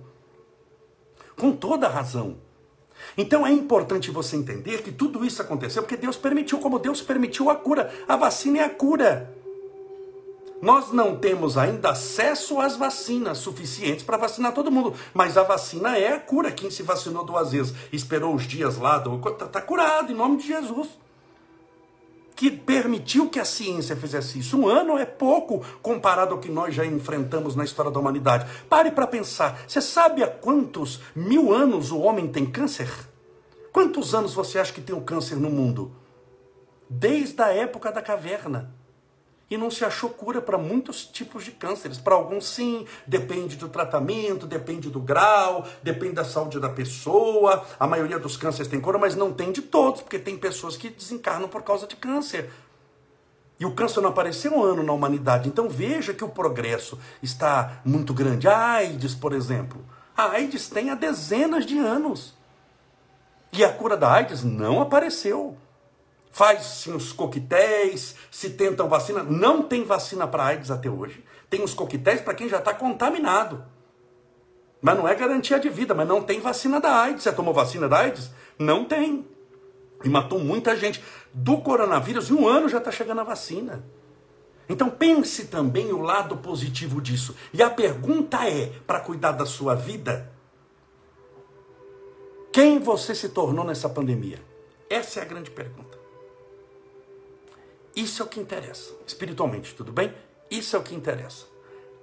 Com 1.37 1.51
toda 1.51 1.89
razão. 1.89 2.48
Então 3.19 3.45
é 3.45 3.51
importante 3.51 4.11
você 4.11 4.37
entender 4.37 4.81
que 4.81 4.93
tudo 4.93 5.25
isso 5.25 5.41
aconteceu 5.41 5.83
porque 5.83 5.97
Deus 5.97 6.15
permitiu, 6.15 6.57
como 6.57 6.79
Deus 6.79 7.01
permitiu 7.01 7.49
a 7.49 7.55
cura. 7.55 7.93
A 8.07 8.15
vacina 8.15 8.59
é 8.59 8.63
a 8.63 8.69
cura. 8.69 9.35
Nós 10.61 10.93
não 10.93 11.17
temos 11.17 11.57
ainda 11.57 11.89
acesso 11.89 12.61
às 12.61 12.77
vacinas 12.77 13.39
suficientes 13.39 14.05
para 14.05 14.15
vacinar 14.15 14.53
todo 14.53 14.71
mundo, 14.71 14.93
mas 15.13 15.35
a 15.35 15.43
vacina 15.43 15.97
é 15.97 16.13
a 16.13 16.19
cura. 16.19 16.49
Quem 16.49 16.71
se 16.71 16.81
vacinou 16.81 17.25
duas 17.25 17.51
vezes, 17.51 17.75
esperou 17.91 18.33
os 18.33 18.43
dias 18.43 18.77
lá, 18.77 19.03
está 19.27 19.47
tá 19.47 19.61
curado 19.61 20.13
em 20.13 20.15
nome 20.15 20.37
de 20.37 20.47
Jesus. 20.47 20.87
Que 22.37 22.49
permitiu 22.49 23.29
que 23.29 23.37
a 23.37 23.43
ciência 23.43 23.97
fizesse 23.97 24.39
isso. 24.39 24.57
Um 24.57 24.65
ano 24.65 24.97
é 24.97 25.03
pouco 25.03 25.61
comparado 25.81 26.35
ao 26.35 26.39
que 26.39 26.49
nós 26.49 26.73
já 26.73 26.85
enfrentamos 26.85 27.53
na 27.53 27.65
história 27.65 27.91
da 27.91 27.99
humanidade. 27.99 28.49
Pare 28.69 28.91
para 28.91 29.05
pensar. 29.05 29.59
Você 29.67 29.81
sabe 29.81 30.23
há 30.23 30.27
quantos 30.29 31.01
mil 31.13 31.53
anos 31.53 31.91
o 31.91 31.99
homem 31.99 32.29
tem 32.29 32.45
câncer? 32.45 33.08
Quantos 33.71 34.13
anos 34.15 34.33
você 34.33 34.59
acha 34.59 34.73
que 34.73 34.81
tem 34.81 34.95
o 34.95 35.01
câncer 35.01 35.35
no 35.35 35.49
mundo? 35.49 35.91
Desde 36.89 37.41
a 37.41 37.53
época 37.53 37.91
da 37.91 38.01
caverna 38.01 38.73
e 39.49 39.57
não 39.57 39.71
se 39.71 39.83
achou 39.83 40.09
cura 40.09 40.41
para 40.41 40.57
muitos 40.57 41.05
tipos 41.05 41.43
de 41.43 41.51
cânceres. 41.51 41.97
Para 41.97 42.15
alguns, 42.15 42.47
sim, 42.47 42.85
depende 43.07 43.55
do 43.55 43.67
tratamento, 43.67 44.45
depende 44.45 44.89
do 44.89 44.99
grau, 44.99 45.65
depende 45.81 46.13
da 46.13 46.23
saúde 46.23 46.59
da 46.59 46.69
pessoa. 46.69 47.65
A 47.79 47.87
maioria 47.87 48.19
dos 48.19 48.37
cânceres 48.37 48.67
tem 48.67 48.79
cura, 48.79 48.97
mas 48.97 49.15
não 49.15 49.33
tem 49.33 49.51
de 49.51 49.61
todos, 49.61 50.01
porque 50.01 50.19
tem 50.19 50.37
pessoas 50.37 50.77
que 50.77 50.89
desencarnam 50.89 51.49
por 51.49 51.63
causa 51.63 51.87
de 51.87 51.95
câncer. 51.95 52.49
E 53.59 53.65
o 53.65 53.73
câncer 53.73 54.01
não 54.01 54.09
apareceu 54.09 54.53
um 54.53 54.63
ano 54.63 54.83
na 54.83 54.93
humanidade. 54.93 55.49
Então 55.49 55.67
veja 55.67 56.13
que 56.13 56.23
o 56.23 56.29
progresso 56.29 56.97
está 57.21 57.81
muito 57.83 58.13
grande. 58.13 58.47
A 58.47 58.57
AIDS, 58.57 59.15
por 59.15 59.33
exemplo. 59.33 59.83
A 60.15 60.31
AIDS 60.31 60.69
tem 60.69 60.91
há 60.91 60.95
dezenas 60.95 61.65
de 61.65 61.77
anos. 61.77 62.38
E 63.51 63.63
a 63.63 63.71
cura 63.71 63.97
da 63.97 64.11
AIDS 64.11 64.43
não 64.43 64.81
apareceu 64.81 65.57
faz-se 66.31 66.89
os 66.91 67.11
coquetéis, 67.11 68.15
se 68.31 68.51
tentam 68.51 68.87
vacina. 68.87 69.23
Não 69.23 69.63
tem 69.63 69.83
vacina 69.83 70.27
para 70.27 70.45
AIDS 70.45 70.71
até 70.71 70.89
hoje. 70.89 71.23
Tem 71.49 71.63
os 71.63 71.73
coquetéis 71.73 72.21
para 72.21 72.33
quem 72.33 72.47
já 72.47 72.59
está 72.59 72.73
contaminado. 72.73 73.63
Mas 74.81 74.97
não 74.97 75.07
é 75.07 75.13
garantia 75.13 75.59
de 75.59 75.69
vida, 75.69 75.93
mas 75.93 76.07
não 76.07 76.21
tem 76.21 76.39
vacina 76.39 76.79
da 76.79 77.01
AIDS. 77.01 77.23
Você 77.23 77.31
tomou 77.33 77.53
vacina 77.53 77.89
da 77.89 77.99
AIDS? 77.99 78.31
Não 78.57 78.85
tem. 78.85 79.27
E 80.03 80.09
matou 80.09 80.39
muita 80.39 80.75
gente. 80.75 81.03
Do 81.33 81.57
coronavírus, 81.57 82.29
em 82.29 82.33
um 82.33 82.47
ano 82.47 82.69
já 82.69 82.77
está 82.77 82.91
chegando 82.91 83.21
a 83.21 83.25
vacina. 83.25 83.83
Então 84.69 84.89
pense 84.89 85.47
também 85.47 85.91
o 85.91 86.01
lado 86.01 86.37
positivo 86.37 87.01
disso. 87.01 87.35
E 87.51 87.61
a 87.61 87.69
pergunta 87.69 88.47
é, 88.47 88.71
para 88.85 88.99
cuidar 88.99 89.33
da 89.33 89.45
sua 89.45 89.75
vida, 89.75 90.31
quem 92.51 92.79
você 92.79 93.13
se 93.13 93.29
tornou 93.29 93.63
nessa 93.63 93.87
pandemia? 93.87 94.39
Essa 94.89 95.19
é 95.19 95.23
a 95.23 95.25
grande 95.25 95.51
pergunta. 95.51 95.97
Isso 97.95 98.21
é 98.21 98.25
o 98.25 98.29
que 98.29 98.39
interessa. 98.39 98.93
Espiritualmente, 99.05 99.75
tudo 99.75 99.91
bem? 99.91 100.13
Isso 100.49 100.75
é 100.75 100.79
o 100.79 100.83
que 100.83 100.95
interessa. 100.95 101.45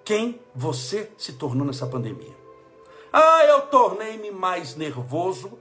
Quem 0.05 0.41
você 0.55 1.11
se 1.19 1.33
tornou 1.33 1.67
nessa 1.67 1.87
pandemia? 1.87 2.35
Ah, 3.13 3.45
eu 3.47 3.63
tornei-me 3.63 4.31
mais 4.31 4.77
nervoso, 4.77 5.59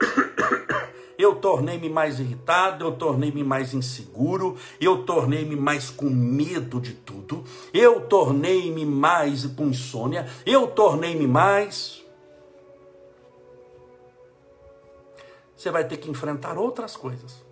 eu 1.18 1.36
tornei-me 1.36 1.88
mais 1.88 2.20
irritado, 2.20 2.84
eu 2.84 2.92
tornei-me 2.92 3.42
mais 3.42 3.74
inseguro, 3.74 4.56
eu 4.80 5.02
tornei-me 5.04 5.56
mais 5.56 5.90
com 5.90 6.08
medo 6.08 6.80
de 6.80 6.92
tudo, 6.92 7.42
eu 7.74 8.02
tornei-me 8.02 8.84
mais 8.86 9.44
com 9.46 9.66
insônia, 9.66 10.26
eu 10.46 10.68
tornei-me 10.68 11.26
mais. 11.26 12.04
Você 15.60 15.70
vai 15.70 15.84
ter 15.84 15.98
que 15.98 16.10
enfrentar 16.10 16.56
outras 16.56 16.96
coisas 16.96 17.44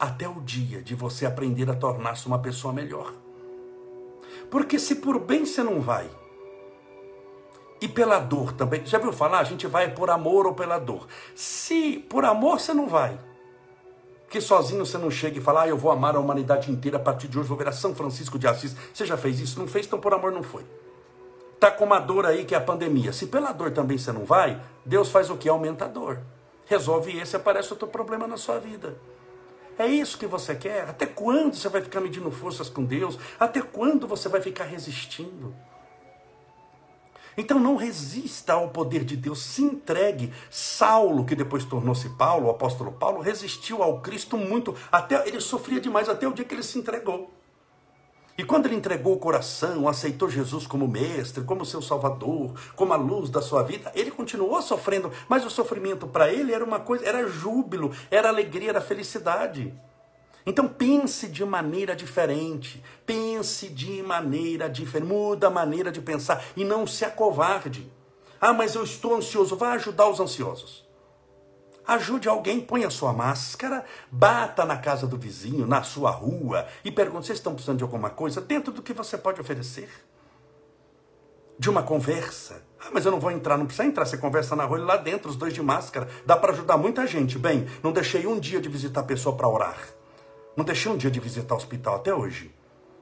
até 0.00 0.26
o 0.26 0.40
dia 0.40 0.80
de 0.80 0.94
você 0.94 1.26
aprender 1.26 1.68
a 1.68 1.74
tornar-se 1.74 2.26
uma 2.26 2.38
pessoa 2.38 2.72
melhor. 2.72 3.12
Porque 4.50 4.78
se 4.78 4.94
por 4.94 5.18
bem 5.18 5.44
você 5.44 5.62
não 5.62 5.78
vai, 5.78 6.08
e 7.78 7.86
pela 7.86 8.18
dor 8.18 8.54
também, 8.54 8.86
já 8.86 8.96
viu 8.96 9.12
falar? 9.12 9.40
A 9.40 9.44
gente 9.44 9.66
vai 9.66 9.90
por 9.90 10.08
amor 10.08 10.46
ou 10.46 10.54
pela 10.54 10.78
dor. 10.78 11.06
Se 11.34 11.98
por 12.08 12.24
amor 12.24 12.58
você 12.58 12.72
não 12.72 12.88
vai, 12.88 13.18
que 14.30 14.40
sozinho 14.40 14.86
você 14.86 14.96
não 14.96 15.10
chega 15.10 15.36
e 15.36 15.42
fala, 15.42 15.64
ah, 15.64 15.68
eu 15.68 15.76
vou 15.76 15.92
amar 15.92 16.16
a 16.16 16.20
humanidade 16.20 16.72
inteira, 16.72 16.96
a 16.96 17.00
partir 17.00 17.28
de 17.28 17.38
hoje 17.38 17.50
vou 17.50 17.58
virar 17.58 17.72
São 17.72 17.94
Francisco 17.94 18.38
de 18.38 18.46
Assis. 18.46 18.74
Você 18.94 19.04
já 19.04 19.18
fez 19.18 19.38
isso? 19.38 19.60
Não 19.60 19.68
fez? 19.68 19.84
Então 19.84 20.00
por 20.00 20.14
amor 20.14 20.32
não 20.32 20.42
foi. 20.42 20.64
Tá 21.60 21.70
com 21.70 21.84
uma 21.84 21.98
dor 21.98 22.24
aí 22.24 22.46
que 22.46 22.54
é 22.54 22.58
a 22.58 22.62
pandemia. 22.62 23.12
Se 23.12 23.26
pela 23.26 23.52
dor 23.52 23.72
também 23.72 23.98
você 23.98 24.10
não 24.10 24.24
vai, 24.24 24.58
Deus 24.86 25.10
faz 25.10 25.28
o 25.28 25.36
que? 25.36 25.50
Aumenta 25.50 25.84
a 25.84 25.88
dor. 25.88 26.18
Resolve 26.66 27.16
esse, 27.18 27.36
aparece 27.36 27.72
outro 27.72 27.88
problema 27.88 28.26
na 28.26 28.36
sua 28.36 28.58
vida. 28.58 28.96
É 29.78 29.86
isso 29.86 30.18
que 30.18 30.26
você 30.26 30.54
quer? 30.54 30.88
Até 30.88 31.06
quando 31.06 31.54
você 31.54 31.68
vai 31.68 31.82
ficar 31.82 32.00
medindo 32.00 32.30
forças 32.30 32.68
com 32.68 32.84
Deus? 32.84 33.18
Até 33.40 33.60
quando 33.62 34.06
você 34.06 34.28
vai 34.28 34.40
ficar 34.40 34.64
resistindo? 34.64 35.54
Então 37.36 37.58
não 37.58 37.76
resista 37.76 38.52
ao 38.52 38.68
poder 38.68 39.04
de 39.04 39.16
Deus, 39.16 39.42
se 39.42 39.62
entregue. 39.62 40.32
Saulo, 40.50 41.24
que 41.24 41.34
depois 41.34 41.64
tornou-se 41.64 42.08
Paulo, 42.10 42.46
o 42.46 42.50
apóstolo 42.50 42.92
Paulo, 42.92 43.20
resistiu 43.20 43.82
ao 43.82 44.00
Cristo 44.00 44.36
muito, 44.36 44.76
até 44.90 45.26
ele 45.26 45.40
sofria 45.40 45.80
demais 45.80 46.08
até 46.08 46.28
o 46.28 46.32
dia 46.32 46.44
que 46.44 46.54
ele 46.54 46.62
se 46.62 46.78
entregou. 46.78 47.30
E 48.36 48.44
quando 48.44 48.66
ele 48.66 48.76
entregou 48.76 49.14
o 49.14 49.18
coração, 49.18 49.86
aceitou 49.86 50.30
Jesus 50.30 50.66
como 50.66 50.88
mestre, 50.88 51.44
como 51.44 51.66
seu 51.66 51.82
salvador, 51.82 52.54
como 52.74 52.92
a 52.92 52.96
luz 52.96 53.28
da 53.28 53.42
sua 53.42 53.62
vida, 53.62 53.92
ele 53.94 54.10
continuou 54.10 54.62
sofrendo, 54.62 55.12
mas 55.28 55.44
o 55.44 55.50
sofrimento 55.50 56.06
para 56.06 56.32
ele 56.32 56.52
era 56.52 56.64
uma 56.64 56.80
coisa, 56.80 57.06
era 57.06 57.28
júbilo, 57.28 57.94
era 58.10 58.28
alegria, 58.28 58.70
era 58.70 58.80
felicidade. 58.80 59.74
Então 60.46 60.66
pense 60.66 61.28
de 61.28 61.44
maneira 61.44 61.94
diferente, 61.94 62.82
pense 63.06 63.68
de 63.68 64.02
maneira 64.02 64.68
diferente, 64.68 65.08
muda 65.08 65.48
a 65.48 65.50
maneira 65.50 65.92
de 65.92 66.00
pensar 66.00 66.42
e 66.56 66.64
não 66.64 66.86
se 66.86 67.04
acovarde. 67.04 67.92
Ah, 68.40 68.52
mas 68.52 68.74
eu 68.74 68.82
estou 68.82 69.14
ansioso, 69.14 69.56
vá 69.56 69.72
ajudar 69.74 70.08
os 70.08 70.18
ansiosos. 70.18 70.84
Ajude 71.86 72.28
alguém, 72.28 72.60
ponha 72.60 72.88
sua 72.90 73.12
máscara, 73.12 73.84
bata 74.10 74.64
na 74.64 74.76
casa 74.76 75.06
do 75.06 75.18
vizinho, 75.18 75.66
na 75.66 75.82
sua 75.82 76.10
rua 76.10 76.66
e 76.84 76.92
pergunte: 76.92 77.26
vocês 77.26 77.38
estão 77.38 77.54
precisando 77.54 77.78
de 77.78 77.84
alguma 77.84 78.10
coisa 78.10 78.40
dentro 78.40 78.72
do 78.72 78.82
que 78.82 78.92
você 78.92 79.18
pode 79.18 79.40
oferecer? 79.40 79.90
De 81.58 81.68
uma 81.68 81.82
conversa. 81.82 82.62
Ah, 82.80 82.90
mas 82.92 83.04
eu 83.04 83.12
não 83.12 83.20
vou 83.20 83.30
entrar, 83.30 83.56
não 83.56 83.66
precisa 83.66 83.86
entrar, 83.86 84.04
você 84.04 84.16
conversa 84.16 84.56
na 84.56 84.64
rua 84.64 84.78
e 84.78 84.82
lá 84.82 84.96
dentro, 84.96 85.28
os 85.28 85.36
dois 85.36 85.52
de 85.52 85.62
máscara. 85.62 86.08
Dá 86.24 86.36
para 86.36 86.52
ajudar 86.52 86.76
muita 86.76 87.06
gente. 87.06 87.38
Bem, 87.38 87.66
não 87.82 87.92
deixei 87.92 88.26
um 88.26 88.38
dia 88.38 88.60
de 88.60 88.68
visitar 88.68 89.00
a 89.00 89.04
pessoa 89.04 89.36
para 89.36 89.48
orar. 89.48 89.78
Não 90.56 90.64
deixei 90.64 90.90
um 90.90 90.96
dia 90.96 91.10
de 91.10 91.20
visitar 91.20 91.54
o 91.54 91.56
hospital 91.56 91.96
até 91.96 92.14
hoje. 92.14 92.54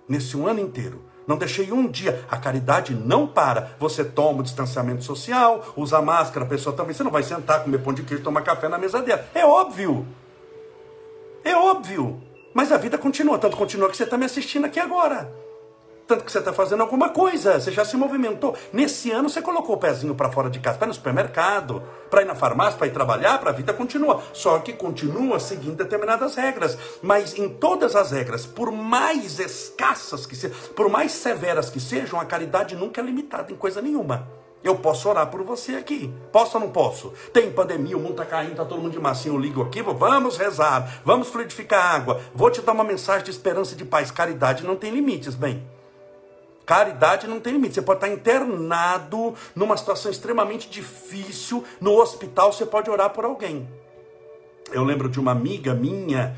Nesse 0.09 0.37
um 0.37 0.47
ano 0.47 0.61
inteiro. 0.61 1.05
Não 1.31 1.39
deixei 1.39 1.71
um 1.71 1.87
dia. 1.87 2.25
A 2.29 2.37
caridade 2.37 2.93
não 2.93 3.25
para. 3.25 3.71
Você 3.79 4.05
toma 4.05 4.41
o 4.41 4.43
distanciamento 4.43 5.05
social, 5.05 5.65
usa 5.77 6.03
máscara, 6.03 6.45
a 6.45 6.49
pessoa 6.49 6.75
também. 6.75 6.93
Você 6.93 7.05
não 7.05 7.11
vai 7.13 7.23
sentar, 7.23 7.63
comer 7.63 7.79
pão 7.79 7.93
de 7.93 8.03
queijo, 8.03 8.25
tomar 8.25 8.43
café 8.43 8.69
na 8.69 8.77
mesa 8.77 9.01
dela. 9.01 9.25
É 9.33 9.47
óbvio. 9.47 10.05
É 11.45 11.55
óbvio. 11.55 12.21
Mas 12.53 12.73
a 12.73 12.77
vida 12.77 12.99
continua, 12.99 13.39
tanto 13.39 13.57
continua 13.57 13.89
que 13.89 13.97
você 13.97 14.03
está 14.03 14.19
me 14.19 14.25
assistindo 14.25 14.65
aqui 14.65 14.81
agora. 14.81 15.33
Tanto 16.11 16.25
que 16.25 16.33
você 16.33 16.41
está 16.41 16.53
fazendo 16.53 16.81
alguma 16.81 17.11
coisa, 17.11 17.61
você 17.61 17.71
já 17.71 17.85
se 17.85 17.97
movimentou. 17.97 18.57
Nesse 18.73 19.13
ano 19.13 19.29
você 19.29 19.41
colocou 19.41 19.77
o 19.77 19.79
pezinho 19.79 20.13
para 20.13 20.29
fora 20.29 20.51
de 20.51 20.59
casa, 20.59 20.77
para 20.77 20.87
ir 20.87 20.89
no 20.89 20.95
supermercado, 20.95 21.85
para 22.11 22.23
ir 22.23 22.25
na 22.25 22.35
farmácia, 22.35 22.77
para 22.77 22.89
ir 22.89 22.91
trabalhar, 22.91 23.39
para 23.39 23.51
a 23.51 23.53
vida 23.53 23.73
continua. 23.73 24.21
Só 24.33 24.59
que 24.59 24.73
continua 24.73 25.39
seguindo 25.39 25.77
determinadas 25.77 26.35
regras. 26.35 26.77
Mas 27.01 27.39
em 27.39 27.49
todas 27.49 27.95
as 27.95 28.11
regras, 28.11 28.45
por 28.45 28.73
mais 28.73 29.39
escassas 29.39 30.27
que 30.27 30.35
sejam, 30.35 30.57
por 30.75 30.89
mais 30.89 31.13
severas 31.13 31.71
que 31.71 31.79
sejam, 31.79 32.19
a 32.19 32.25
caridade 32.25 32.75
nunca 32.75 33.01
é 33.01 33.05
limitada 33.05 33.53
em 33.53 33.57
coisa 33.57 33.81
nenhuma. 33.81 34.27
Eu 34.65 34.79
posso 34.79 35.09
orar 35.09 35.29
por 35.29 35.45
você 35.45 35.77
aqui. 35.77 36.13
Posso 36.33 36.59
ou 36.59 36.65
não 36.65 36.73
posso? 36.73 37.13
Tem 37.33 37.53
pandemia, 37.53 37.97
o 37.97 38.01
mundo 38.01 38.21
está 38.21 38.25
caindo, 38.25 38.51
está 38.51 38.65
todo 38.65 38.83
mundo 38.83 38.91
de 38.91 38.99
massinho. 38.99 39.37
Eu 39.37 39.41
ligo 39.41 39.63
aqui, 39.63 39.81
vamos 39.81 40.37
rezar, 40.37 41.03
vamos 41.05 41.29
fluidificar 41.29 41.95
água. 41.95 42.21
Vou 42.35 42.51
te 42.51 42.61
dar 42.63 42.73
uma 42.73 42.83
mensagem 42.83 43.23
de 43.23 43.31
esperança 43.31 43.75
e 43.75 43.77
de 43.77 43.85
paz. 43.85 44.11
Caridade 44.11 44.67
não 44.67 44.75
tem 44.75 44.91
limites, 44.91 45.37
bem. 45.37 45.65
Caridade 46.71 47.27
não 47.27 47.41
tem 47.41 47.55
limite. 47.55 47.75
Você 47.75 47.83
pode 47.83 47.97
estar 47.97 48.09
internado 48.09 49.35
numa 49.57 49.77
situação 49.77 50.09
extremamente 50.09 50.71
difícil 50.71 51.65
no 51.81 52.01
hospital, 52.01 52.53
você 52.53 52.65
pode 52.65 52.89
orar 52.89 53.11
por 53.11 53.25
alguém. 53.25 53.69
Eu 54.71 54.85
lembro 54.85 55.09
de 55.09 55.19
uma 55.19 55.33
amiga 55.33 55.75
minha 55.75 56.37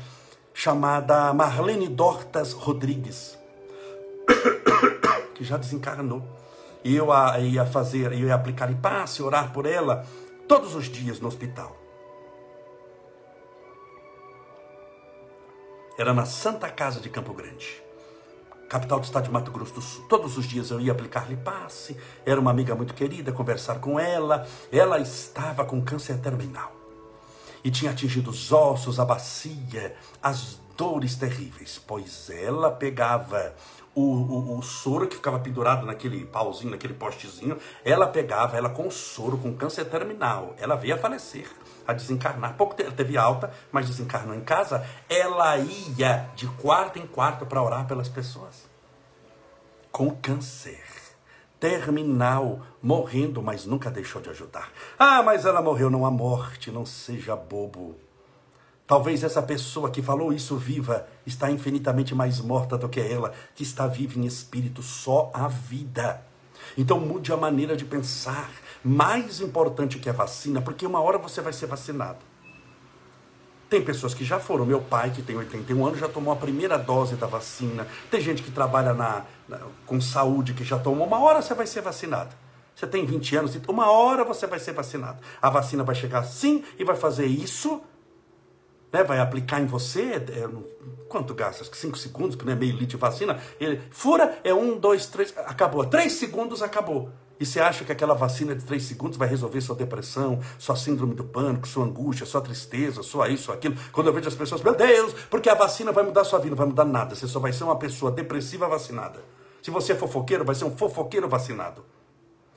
chamada 0.51 1.31
Marlene 1.35 1.87
Dortas 1.87 2.51
Rodrigues, 2.51 3.37
que 5.35 5.43
já 5.43 5.55
desencarnou. 5.55 6.23
E 6.83 6.95
eu 6.95 7.09
ia 7.39 7.67
fazer, 7.67 8.11
eu 8.11 8.25
ia 8.25 8.33
aplicar 8.33 8.71
e 8.71 8.75
passe, 8.75 9.21
orar 9.21 9.53
por 9.53 9.67
ela 9.67 10.03
todos 10.47 10.73
os 10.73 10.85
dias 10.85 11.19
no 11.19 11.27
hospital. 11.27 11.77
Era 15.95 16.11
na 16.11 16.25
Santa 16.25 16.71
Casa 16.71 16.99
de 16.99 17.07
Campo 17.07 17.35
Grande 17.35 17.82
capital 18.69 18.99
do 18.99 19.03
estado 19.03 19.25
de 19.25 19.31
Mato 19.31 19.51
Grosso 19.51 19.73
do 19.73 19.81
Sul. 19.81 20.05
Todos 20.07 20.37
os 20.37 20.45
dias 20.45 20.71
eu 20.71 20.79
ia 20.79 20.91
aplicar-lhe 20.91 21.37
passe, 21.37 21.95
era 22.25 22.39
uma 22.39 22.51
amiga 22.51 22.75
muito 22.75 22.93
querida, 22.93 23.31
conversar 23.31 23.79
com 23.79 23.99
ela. 23.99 24.47
Ela 24.71 24.99
estava 24.99 25.65
com 25.65 25.81
câncer 25.81 26.17
terminal 26.19 26.71
e 27.63 27.71
tinha 27.71 27.91
atingido 27.91 28.29
os 28.29 28.51
ossos, 28.51 28.99
a 28.99 29.05
bacia, 29.05 29.95
as 30.21 30.59
dores 30.75 31.15
terríveis, 31.15 31.79
pois 31.85 32.29
ela 32.29 32.71
pegava 32.71 33.55
o, 33.95 34.01
o, 34.01 34.57
o, 34.57 34.61
soro 34.63 35.07
que 35.07 35.15
ficava 35.15 35.39
pendurado 35.39 35.85
naquele 35.85 36.25
pauzinho, 36.25 36.71
naquele 36.71 36.95
postezinho, 36.95 37.57
ela 37.85 38.07
pegava 38.07 38.57
ela 38.57 38.69
com 38.69 38.89
soro, 38.89 39.37
com 39.37 39.55
câncer 39.55 39.85
terminal. 39.85 40.55
Ela 40.57 40.75
veio 40.75 40.95
a 40.95 40.97
falecer, 40.97 41.47
a 41.87 41.93
desencarnar. 41.93 42.55
Pouco 42.55 42.75
tempo 42.75 42.91
teve 42.91 43.17
alta, 43.17 43.51
mas 43.71 43.87
desencarnou 43.87 44.35
em 44.35 44.41
casa. 44.41 44.85
Ela 45.09 45.57
ia 45.57 46.29
de 46.35 46.47
quarto 46.47 46.99
em 46.99 47.07
quarto 47.07 47.45
para 47.45 47.61
orar 47.61 47.85
pelas 47.87 48.09
pessoas. 48.09 48.69
Com 49.91 50.11
câncer 50.11 50.81
terminal, 51.63 52.59
morrendo, 52.81 53.41
mas 53.41 53.65
nunca 53.65 53.89
deixou 53.89 54.21
de 54.21 54.29
ajudar. 54.29 54.69
Ah, 54.99 55.23
mas 55.23 55.45
ela 55.45 55.61
morreu, 55.61 55.89
não 55.89 56.05
há 56.05 56.11
morte, 56.11 56.69
não 56.69 56.85
seja 56.85 57.37
bobo. 57.37 57.95
Talvez 58.85 59.23
essa 59.23 59.41
pessoa 59.41 59.89
que 59.89 60.01
falou 60.01 60.33
isso 60.33 60.57
viva 60.57 61.07
está 61.25 61.49
infinitamente 61.49 62.13
mais 62.13 62.41
morta 62.41 62.77
do 62.77 62.89
que 62.89 62.99
ela, 62.99 63.31
que 63.55 63.63
está 63.63 63.87
viva 63.87 64.19
em 64.19 64.25
espírito, 64.25 64.83
só 64.83 65.31
a 65.33 65.47
vida. 65.47 66.21
Então 66.77 66.99
mude 66.99 67.31
a 67.31 67.37
maneira 67.37 67.77
de 67.77 67.85
pensar. 67.85 68.51
Mais 68.83 69.39
importante 69.39 69.99
que 69.99 70.09
a 70.09 70.13
vacina, 70.13 70.61
porque 70.61 70.85
uma 70.85 70.99
hora 70.99 71.17
você 71.17 71.41
vai 71.41 71.53
ser 71.53 71.67
vacinado. 71.67 72.19
Tem 73.69 73.83
pessoas 73.83 74.13
que 74.13 74.23
já 74.23 74.39
foram. 74.39 74.65
Meu 74.65 74.81
pai, 74.81 75.11
que 75.11 75.21
tem 75.21 75.35
81 75.35 75.85
anos, 75.85 75.99
já 75.99 76.07
tomou 76.07 76.33
a 76.33 76.35
primeira 76.35 76.77
dose 76.77 77.15
da 77.15 77.25
vacina. 77.25 77.87
Tem 78.11 78.21
gente 78.21 78.43
que 78.43 78.51
trabalha 78.51 78.93
na, 78.93 79.25
na 79.47 79.59
com 79.85 79.99
saúde 79.99 80.53
que 80.53 80.63
já 80.63 80.77
tomou. 80.77 81.07
Uma 81.07 81.19
hora 81.19 81.41
você 81.41 81.53
vai 81.53 81.65
ser 81.65 81.81
vacinado. 81.81 82.35
Você 82.75 82.85
tem 82.85 83.05
20 83.05 83.35
anos, 83.35 83.59
uma 83.67 83.89
hora 83.89 84.23
você 84.23 84.45
vai 84.45 84.59
ser 84.59 84.73
vacinado. 84.73 85.19
A 85.41 85.49
vacina 85.49 85.83
vai 85.83 85.95
chegar 85.95 86.23
sim 86.23 86.63
e 86.77 86.83
vai 86.83 86.95
fazer 86.95 87.25
isso 87.25 87.81
né, 88.93 89.03
vai 89.03 89.19
aplicar 89.19 89.59
em 89.59 89.65
você, 89.65 90.13
é, 90.13 90.47
quanto 91.09 91.33
gasta? 91.33 91.63
5 91.65 91.97
segundos, 91.97 92.35
que 92.35 92.45
não 92.45 92.53
é 92.53 92.55
meio 92.55 92.73
litro 92.73 92.85
de 92.85 92.97
vacina. 92.97 93.41
Ele 93.59 93.81
fura, 93.89 94.37
é 94.43 94.53
um, 94.53 94.77
dois, 94.77 95.07
três, 95.07 95.33
acabou. 95.35 95.83
Três 95.83 96.13
segundos, 96.13 96.61
acabou. 96.61 97.09
E 97.39 97.45
você 97.45 97.59
acha 97.59 97.83
que 97.83 97.91
aquela 97.91 98.13
vacina 98.13 98.55
de 98.55 98.63
três 98.63 98.83
segundos 98.83 99.17
vai 99.17 99.27
resolver 99.27 99.59
sua 99.59 99.75
depressão, 99.75 100.39
sua 100.57 100.75
síndrome 100.75 101.15
do 101.15 101.23
pânico, 101.23 101.67
sua 101.67 101.83
angústia, 101.83 102.25
sua 102.25 102.41
tristeza, 102.41 103.01
sua 103.03 103.27
isso, 103.29 103.45
sua 103.45 103.55
aquilo? 103.55 103.75
Quando 103.91 104.07
eu 104.07 104.13
vejo 104.13 104.27
as 104.27 104.35
pessoas, 104.35 104.61
meu 104.61 104.75
Deus, 104.75 105.13
porque 105.29 105.49
a 105.49 105.55
vacina 105.55 105.91
vai 105.91 106.03
mudar 106.03 106.23
sua 106.23 106.39
vida, 106.39 106.51
não 106.51 106.57
vai 106.57 106.67
mudar 106.67 106.85
nada. 106.85 107.15
Você 107.15 107.27
só 107.27 107.39
vai 107.39 107.51
ser 107.51 107.63
uma 107.63 107.75
pessoa 107.75 108.11
depressiva 108.11 108.67
vacinada. 108.67 109.19
Se 109.61 109.71
você 109.71 109.93
é 109.93 109.95
fofoqueiro, 109.95 110.45
vai 110.45 110.55
ser 110.55 110.65
um 110.65 110.75
fofoqueiro 110.75 111.27
vacinado. 111.27 111.83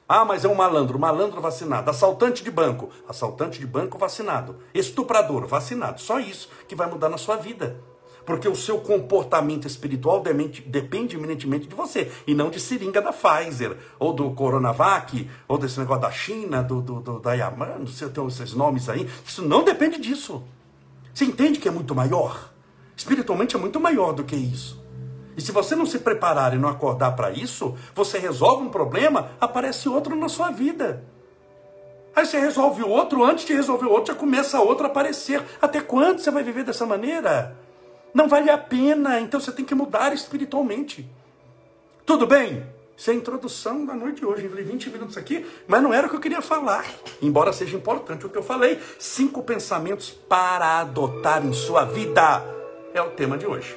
Ah, 0.08 0.24
mas 0.24 0.44
é 0.44 0.48
um 0.48 0.54
malandro, 0.54 0.98
malandro 0.98 1.40
vacinado. 1.40 1.90
Assaltante 1.90 2.44
de 2.44 2.50
banco, 2.50 2.90
assaltante 3.08 3.58
de 3.58 3.66
banco 3.66 3.98
vacinado. 3.98 4.56
Estuprador, 4.72 5.46
vacinado. 5.46 6.00
Só 6.00 6.20
isso 6.20 6.48
que 6.68 6.76
vai 6.76 6.88
mudar 6.88 7.08
na 7.08 7.18
sua 7.18 7.36
vida. 7.36 7.80
Porque 8.26 8.48
o 8.48 8.56
seu 8.56 8.78
comportamento 8.80 9.68
espiritual 9.68 10.20
depende 10.66 11.16
eminentemente 11.16 11.68
de 11.68 11.74
você. 11.74 12.10
E 12.26 12.34
não 12.34 12.50
de 12.50 12.58
seringa 12.58 13.00
da 13.00 13.12
Pfizer, 13.12 13.76
ou 14.00 14.12
do 14.12 14.32
Coronavac, 14.32 15.30
ou 15.46 15.56
desse 15.56 15.78
negócio 15.78 16.02
da 16.02 16.10
China, 16.10 16.60
do, 16.60 16.82
do, 16.82 17.00
do 17.00 17.20
da 17.20 17.34
Yaman, 17.34 17.78
não 17.78 17.86
sei, 17.86 18.08
tem 18.08 18.26
esses 18.26 18.52
nomes 18.52 18.88
aí. 18.88 19.08
Isso 19.24 19.42
não 19.42 19.62
depende 19.62 20.00
disso. 20.00 20.42
Você 21.14 21.24
entende 21.24 21.60
que 21.60 21.68
é 21.68 21.70
muito 21.70 21.94
maior? 21.94 22.50
Espiritualmente 22.96 23.54
é 23.54 23.58
muito 23.58 23.78
maior 23.78 24.12
do 24.12 24.24
que 24.24 24.34
isso. 24.34 24.84
E 25.36 25.40
se 25.40 25.52
você 25.52 25.76
não 25.76 25.86
se 25.86 26.00
preparar 26.00 26.52
e 26.52 26.58
não 26.58 26.68
acordar 26.68 27.12
para 27.12 27.30
isso, 27.30 27.76
você 27.94 28.18
resolve 28.18 28.64
um 28.64 28.70
problema, 28.70 29.30
aparece 29.40 29.88
outro 29.88 30.16
na 30.16 30.28
sua 30.28 30.50
vida. 30.50 31.04
Aí 32.14 32.24
você 32.24 32.40
resolve 32.40 32.82
o 32.82 32.88
outro, 32.88 33.22
antes 33.22 33.44
de 33.44 33.52
resolver 33.52 33.84
o 33.84 33.90
outro, 33.90 34.14
já 34.14 34.18
começa 34.18 34.58
outro 34.58 34.86
a 34.86 34.88
aparecer. 34.88 35.44
Até 35.60 35.80
quando 35.80 36.18
você 36.18 36.30
vai 36.30 36.42
viver 36.42 36.64
dessa 36.64 36.86
maneira? 36.86 37.54
Não 38.14 38.28
vale 38.28 38.50
a 38.50 38.58
pena, 38.58 39.20
então 39.20 39.38
você 39.38 39.52
tem 39.52 39.64
que 39.64 39.74
mudar 39.74 40.12
espiritualmente. 40.14 41.08
Tudo 42.04 42.26
bem? 42.26 42.64
Isso 42.96 43.10
é 43.10 43.12
a 43.12 43.16
introdução 43.16 43.84
da 43.84 43.94
noite 43.94 44.20
de 44.20 44.26
hoje. 44.26 44.44
Eu 44.44 44.50
falei 44.50 44.64
20 44.64 44.88
minutos 44.88 45.18
aqui, 45.18 45.44
mas 45.68 45.82
não 45.82 45.92
era 45.92 46.06
o 46.06 46.10
que 46.10 46.16
eu 46.16 46.20
queria 46.20 46.40
falar. 46.40 46.86
Embora 47.20 47.52
seja 47.52 47.76
importante 47.76 48.24
o 48.24 48.28
que 48.30 48.38
eu 48.38 48.42
falei. 48.42 48.80
Cinco 48.98 49.42
pensamentos 49.42 50.10
para 50.10 50.80
adotar 50.80 51.44
em 51.44 51.52
sua 51.52 51.84
vida. 51.84 52.42
É 52.94 53.02
o 53.02 53.10
tema 53.10 53.36
de 53.36 53.46
hoje. 53.46 53.76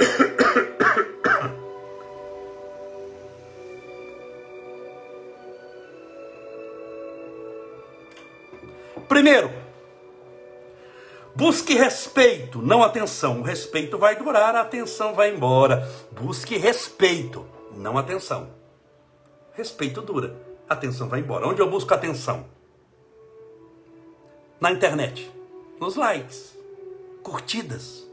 Primeiro, 9.06 9.50
busque 11.40 11.72
respeito, 11.72 12.60
não 12.60 12.82
atenção. 12.82 13.40
O 13.40 13.42
respeito 13.42 13.96
vai 13.96 14.14
durar, 14.14 14.54
a 14.54 14.60
atenção 14.60 15.14
vai 15.14 15.34
embora. 15.34 15.90
Busque 16.12 16.58
respeito, 16.58 17.46
não 17.74 17.96
atenção. 17.96 18.50
Respeito 19.54 20.02
dura, 20.02 20.36
atenção 20.68 21.08
vai 21.08 21.20
embora. 21.20 21.48
Onde 21.48 21.62
eu 21.62 21.70
busco 21.70 21.94
atenção? 21.94 22.44
Na 24.60 24.70
internet, 24.70 25.32
nos 25.80 25.96
likes, 25.96 26.54
curtidas, 27.22 28.06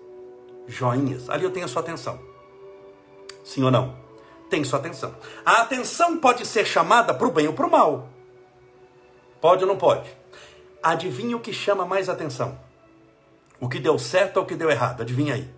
joinhas. 0.65 1.29
Ali 1.29 1.43
eu 1.43 1.51
tenho 1.51 1.65
a 1.65 1.69
sua 1.69 1.81
atenção. 1.81 2.21
Sim 3.43 3.63
ou 3.63 3.71
não? 3.71 3.93
Tem 4.49 4.63
sua 4.63 4.79
atenção. 4.79 5.13
A 5.45 5.63
atenção 5.63 6.17
pode 6.17 6.45
ser 6.45 6.65
chamada 6.65 7.13
para 7.13 7.27
o 7.27 7.31
bem 7.31 7.47
ou 7.47 7.53
para 7.53 7.67
o 7.67 7.71
mal. 7.71 8.07
Pode 9.41 9.65
ou 9.65 9.67
não 9.67 9.77
pode? 9.77 10.09
Adivinha 10.81 11.35
o 11.35 11.41
que 11.41 11.51
chama 11.51 11.85
mais 11.85 12.07
atenção? 12.07 12.66
O 13.59 13.67
que 13.67 13.79
deu 13.79 13.97
certo 13.97 14.37
ou 14.37 14.43
o 14.43 14.45
que 14.45 14.55
deu 14.55 14.69
errado? 14.69 15.01
Adivinha 15.01 15.33
aí. 15.33 15.49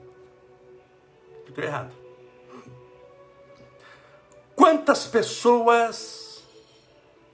O 1.41 1.45
que 1.45 1.51
deu 1.51 1.65
errado? 1.65 1.91
Quantas 4.55 5.05
pessoas 5.07 6.43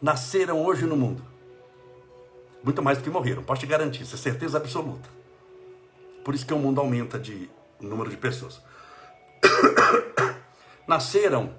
nasceram 0.02 0.64
hoje 0.64 0.86
no 0.86 0.96
mundo? 0.96 1.24
Muito 2.64 2.82
mais 2.82 2.98
do 2.98 3.04
que 3.04 3.10
morreram, 3.10 3.44
posso 3.44 3.62
te 3.62 3.68
garantir, 3.68 4.04
isso 4.04 4.16
é 4.16 4.18
certeza 4.18 4.58
absoluta. 4.58 5.08
Por 6.24 6.34
isso 6.34 6.46
que 6.46 6.54
o 6.54 6.58
mundo 6.58 6.82
aumenta 6.82 7.20
de 7.20 7.50
número 7.80 8.10
de 8.10 8.18
pessoas. 8.18 8.60
Nasceram 10.88 11.54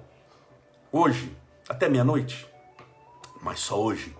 hoje, 0.91 1.35
até 1.69 1.87
meia-noite, 1.87 2.47
mas 3.41 3.59
só 3.61 3.81
hoje, 3.81 4.15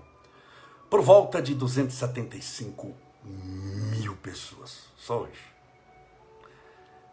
por 0.89 1.02
volta 1.02 1.41
de 1.41 1.54
275 1.54 3.07
mil 3.23 4.15
pessoas. 4.17 4.88
Só 4.97 5.21
hoje. 5.21 5.41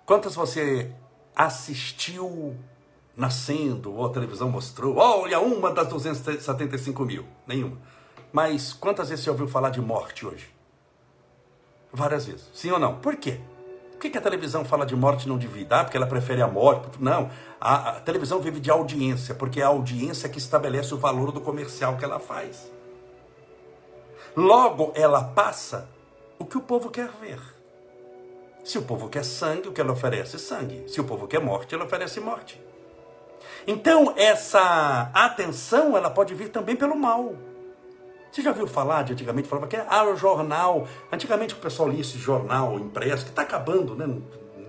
Quantas 0.07 0.35
você 0.35 0.93
assistiu 1.35 2.57
nascendo, 3.17 3.95
ou 3.95 4.07
a 4.07 4.11
televisão 4.11 4.51
mostrou? 4.51 4.97
Olha, 4.97 5.41
uma 5.41 5.73
das 5.73 5.89
275 5.89 7.05
mil. 7.05 7.27
Nenhuma. 7.47 7.79
Mas 8.33 8.73
quantas 8.73 9.09
vezes 9.09 9.25
você 9.25 9.31
ouviu 9.31 9.47
falar 9.47 9.71
de 9.71 9.81
morte 9.81 10.27
hoje? 10.27 10.53
Várias 11.93 12.27
vezes. 12.27 12.51
Sim 12.53 12.73
ou 12.73 12.79
não? 12.79 12.99
Por 12.99 13.17
quê? 13.17 13.41
que, 14.05 14.11
que 14.11 14.19
a 14.19 14.21
televisão 14.21 14.65
fala 14.65 14.85
de 14.85 14.95
morte 14.95 15.25
e 15.25 15.29
não 15.29 15.39
de 15.39 15.47
vida? 15.47 15.81
Ah, 15.81 15.85
porque 15.85 15.97
ela 15.97 16.07
prefere 16.07 16.43
a 16.43 16.47
morte. 16.47 16.89
Não, 17.01 17.31
a, 17.61 17.91
a 17.91 18.01
televisão 18.01 18.41
vive 18.41 18.61
de 18.61 18.71
audiência, 18.71 19.35
porque 19.35 19.61
é 19.61 19.65
a 19.65 19.69
audiência 19.69 20.29
que 20.29 20.39
estabelece 20.39 20.93
o 20.93 20.99
valor 20.99 21.33
do 21.33 21.41
comercial 21.41 21.97
que 21.97 22.05
ela 22.05 22.19
faz. 22.19 22.71
Logo, 24.37 24.93
ela 24.95 25.25
passa 25.25 25.89
o 26.39 26.45
que 26.45 26.59
o 26.59 26.61
povo 26.61 26.91
quer 26.91 27.09
ver. 27.21 27.41
Se 28.65 28.79
o 28.79 28.83
povo 28.83 29.09
quer 29.09 29.25
sangue, 29.25 29.69
o 29.69 29.73
que 29.73 29.81
ela 29.81 29.93
oferece? 29.93 30.39
Sangue. 30.39 30.85
Se 30.89 31.01
o 31.01 31.05
povo 31.05 31.27
quer 31.27 31.41
morte, 31.41 31.75
ela 31.75 31.85
oferece 31.85 32.19
morte. 32.19 32.61
Então, 33.67 34.15
essa 34.17 35.11
atenção, 35.13 35.97
ela 35.97 36.11
pode 36.11 36.35
vir 36.35 36.49
também 36.49 36.75
pelo 36.75 36.97
mal. 36.97 37.35
Você 38.31 38.43
já 38.43 38.53
viu 38.53 38.67
falar 38.67 39.05
de 39.05 39.13
antigamente? 39.13 39.47
Falava 39.47 39.69
que 39.69 39.77
ah, 39.77 40.05
o 40.05 40.17
jornal. 40.17 40.89
Antigamente 41.13 41.55
o 41.55 41.59
pessoal 41.59 41.89
lia 41.89 42.01
esse 42.01 42.19
jornal 42.19 42.79
impresso, 42.79 43.25
que 43.25 43.31
está 43.31 43.43
acabando, 43.43 43.95
né? 43.95 44.07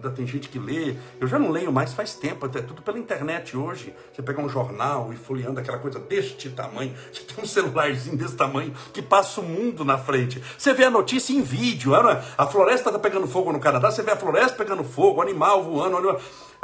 Ainda 0.06 0.15
tem 0.15 0.28
gente 0.28 0.50
que 0.50 0.60
lê. 0.60 0.96
Eu 1.20 1.28
já 1.28 1.39
não 1.39 1.50
leio 1.50 1.72
mais 1.72 1.94
faz 1.94 2.13
tempo, 2.13 2.46
é 2.46 2.62
tudo 2.62 2.84
pela 2.84 3.00
internet 3.00 3.58
hoje. 3.58 3.94
Você 4.13 4.22
pega 4.22 4.39
um 4.39 4.48
jornal 4.48 5.12
e 5.12 5.15
folheando 5.15 5.60
aquela 5.60 5.80
coisa 5.80 5.98
deste 6.00 6.52
tamanho, 6.52 6.94
você 7.12 7.24
tem 7.24 7.44
um 7.44 7.48
celularzinho 7.48 8.15
desse 8.15 8.36
tamanho 8.36 8.72
que 8.94 9.02
passa 9.02 9.41
o 9.41 9.44
mundo 9.44 9.84
na 9.84 9.98
frente. 9.98 10.41
Você 10.56 10.74
vê 10.74 10.84
a 10.84 10.91
notícia 10.91 11.34
em 11.34 11.41
vídeo, 11.41 11.96
a 11.96 12.46
floresta 12.46 12.89
está 12.89 13.00
pegando 13.00 13.28
fogo 13.28 13.52
no 13.52 13.60
Canadá, 13.60 13.89
você 13.89 14.04
vê 14.04 14.12
a 14.12 14.18
floresta 14.18 14.56
pegando 14.56 14.84
fogo, 14.84 15.22
animal 15.22 15.63
voando. 15.63 16.20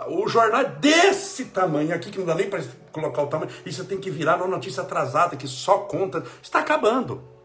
O 0.08 0.28
jornal 0.28 0.62
é 0.62 0.66
desse 0.66 1.46
tamanho 1.46 1.96
aqui, 1.96 2.12
que 2.12 2.20
não 2.20 2.26
dá 2.26 2.36
nem 2.36 2.50
para 2.50 2.64
colocar 2.92 3.24
o 3.24 3.28
tamanho, 3.28 3.52
e 3.66 3.74
você 3.74 3.84
tem 3.84 4.00
que 4.00 4.12
virar 4.12 4.38
uma 4.38 4.48
notícia 4.48 4.84
atrasada, 4.84 5.36
que 5.36 5.48
só 5.48 5.80
conta. 5.80 6.24
Está 6.42 6.60
acabando. 6.60 7.41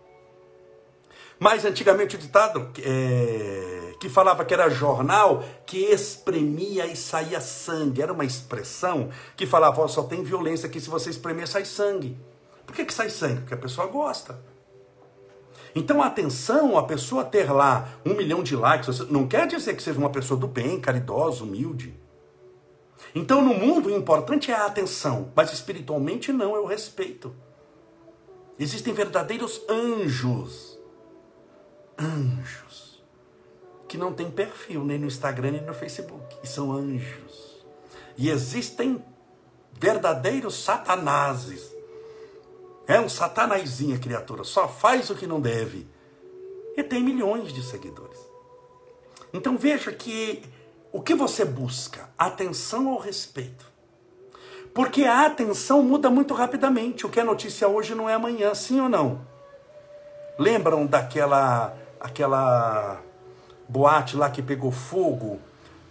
Mas 1.38 1.64
antigamente 1.64 2.16
o 2.16 2.18
ditado 2.18 2.70
é, 2.83 3.92
que 4.01 4.09
falava 4.09 4.44
que 4.44 4.55
era 4.55 4.70
jornal 4.70 5.44
que 5.66 5.79
espremia 5.79 6.87
e 6.87 6.96
saía 6.96 7.40
sangue. 7.40 8.03
Era 8.03 8.12
uma 8.12 8.25
expressão 8.25 9.11
que 9.37 9.46
falava, 9.46 9.83
oh, 9.83 9.88
só 9.88 10.03
tem 10.03 10.22
violência 10.22 10.66
aqui, 10.66 10.81
se 10.81 10.88
você 10.88 11.11
espremer 11.11 11.46
sai 11.46 11.64
sangue. 11.64 12.16
Por 12.66 12.75
que, 12.75 12.85
que 12.85 12.94
sai 12.94 13.11
sangue? 13.11 13.40
Porque 13.40 13.55
a 13.55 13.59
pessoa 13.59 13.87
gosta. 13.87 14.38
Então, 15.75 16.03
atenção, 16.03 16.79
a 16.79 16.85
pessoa 16.85 17.22
ter 17.22 17.53
lá 17.53 17.87
um 18.05 18.14
milhão 18.14 18.42
de 18.42 18.57
likes, 18.57 19.01
não 19.11 19.29
quer 19.29 19.46
dizer 19.46 19.77
que 19.77 19.83
seja 19.83 19.99
uma 19.99 20.09
pessoa 20.09 20.40
do 20.40 20.49
bem, 20.49 20.81
caridosa, 20.81 21.44
humilde. 21.44 21.94
Então, 23.14 23.42
no 23.42 23.53
mundo, 23.53 23.88
o 23.88 23.96
importante 23.96 24.51
é 24.51 24.55
a 24.55 24.64
atenção, 24.64 25.31
mas 25.37 25.53
espiritualmente 25.53 26.33
não, 26.33 26.57
é 26.57 26.59
o 26.59 26.64
respeito. 26.64 27.35
Existem 28.59 28.94
verdadeiros 28.94 29.61
anjos. 29.68 30.76
Anjos. 31.99 33.03
Que 33.89 33.97
não 33.97 34.13
têm 34.13 34.31
perfil 34.31 34.85
nem 34.85 34.99
no 34.99 35.07
Instagram 35.07 35.53
nem 35.53 35.63
no 35.63 35.75
Facebook. 35.75 36.37
E 36.43 36.47
são 36.47 36.73
anjos. 36.73 37.65
E 38.17 38.31
existem 38.31 39.03
verdadeiros 39.73 40.63
satanases. 40.63 41.75
É 42.87 43.01
um 43.01 43.09
satanazinho 43.09 43.97
a 43.97 43.99
criatura, 43.99 44.45
só 44.45 44.69
faz 44.69 45.11
o 45.11 45.15
que 45.15 45.27
não 45.27 45.41
deve. 45.41 45.87
E 46.77 46.83
tem 46.83 47.03
milhões 47.03 47.53
de 47.53 47.63
seguidores. 47.63 48.19
Então 49.33 49.57
veja 49.57 49.93
que 49.93 50.43
o 50.93 51.03
que 51.03 51.15
você 51.15 51.45
busca? 51.45 52.09
Atenção 52.17 52.87
ou 52.89 52.99
respeito? 52.99 53.71
Porque 54.73 55.05
a 55.05 55.27
atenção 55.27 55.83
muda 55.83 56.09
muito 56.11 56.33
rapidamente. 56.35 57.07
O 57.07 57.09
que 57.09 57.21
é 57.21 57.25
notícia 57.25 57.67
hoje 57.67 57.95
não 57.95 58.09
é 58.09 58.15
amanhã, 58.15 58.55
sim 58.55 58.81
ou 58.81 58.89
não? 58.89 59.27
Lembram 60.39 60.87
daquela 60.87 61.77
aquela 62.01 63.01
boate 63.69 64.17
lá 64.17 64.31
que 64.31 64.43
pegou 64.43 64.71
fogo 64.71 65.39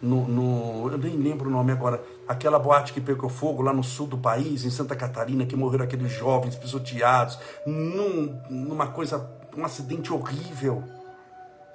no, 0.02 0.28
no, 0.28 0.92
eu 0.92 0.98
nem 0.98 1.18
lembro 1.18 1.50
o 1.50 1.52
nome 1.52 1.72
agora, 1.72 2.04
aquela 2.28 2.60
boate 2.60 2.94
que 2.94 3.02
pegou 3.02 3.30
fogo 3.30 3.64
lá 3.64 3.74
no 3.74 3.84
sul 3.84 4.06
do 4.06 4.18
país, 4.18 4.64
em 4.64 4.70
Santa 4.70 4.96
Catarina, 4.96 5.46
que 5.46 5.56
morreram 5.56 5.86
aqueles 5.86 6.12
jovens 6.12 6.56
pisoteados, 6.56 7.40
num, 7.66 8.40
numa 8.50 8.88
coisa, 8.88 9.28
um 9.58 9.66
acidente 9.66 10.14
horrível. 10.14 10.84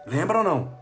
Lembram 0.06 0.40
ou 0.40 0.44
não? 0.44 0.80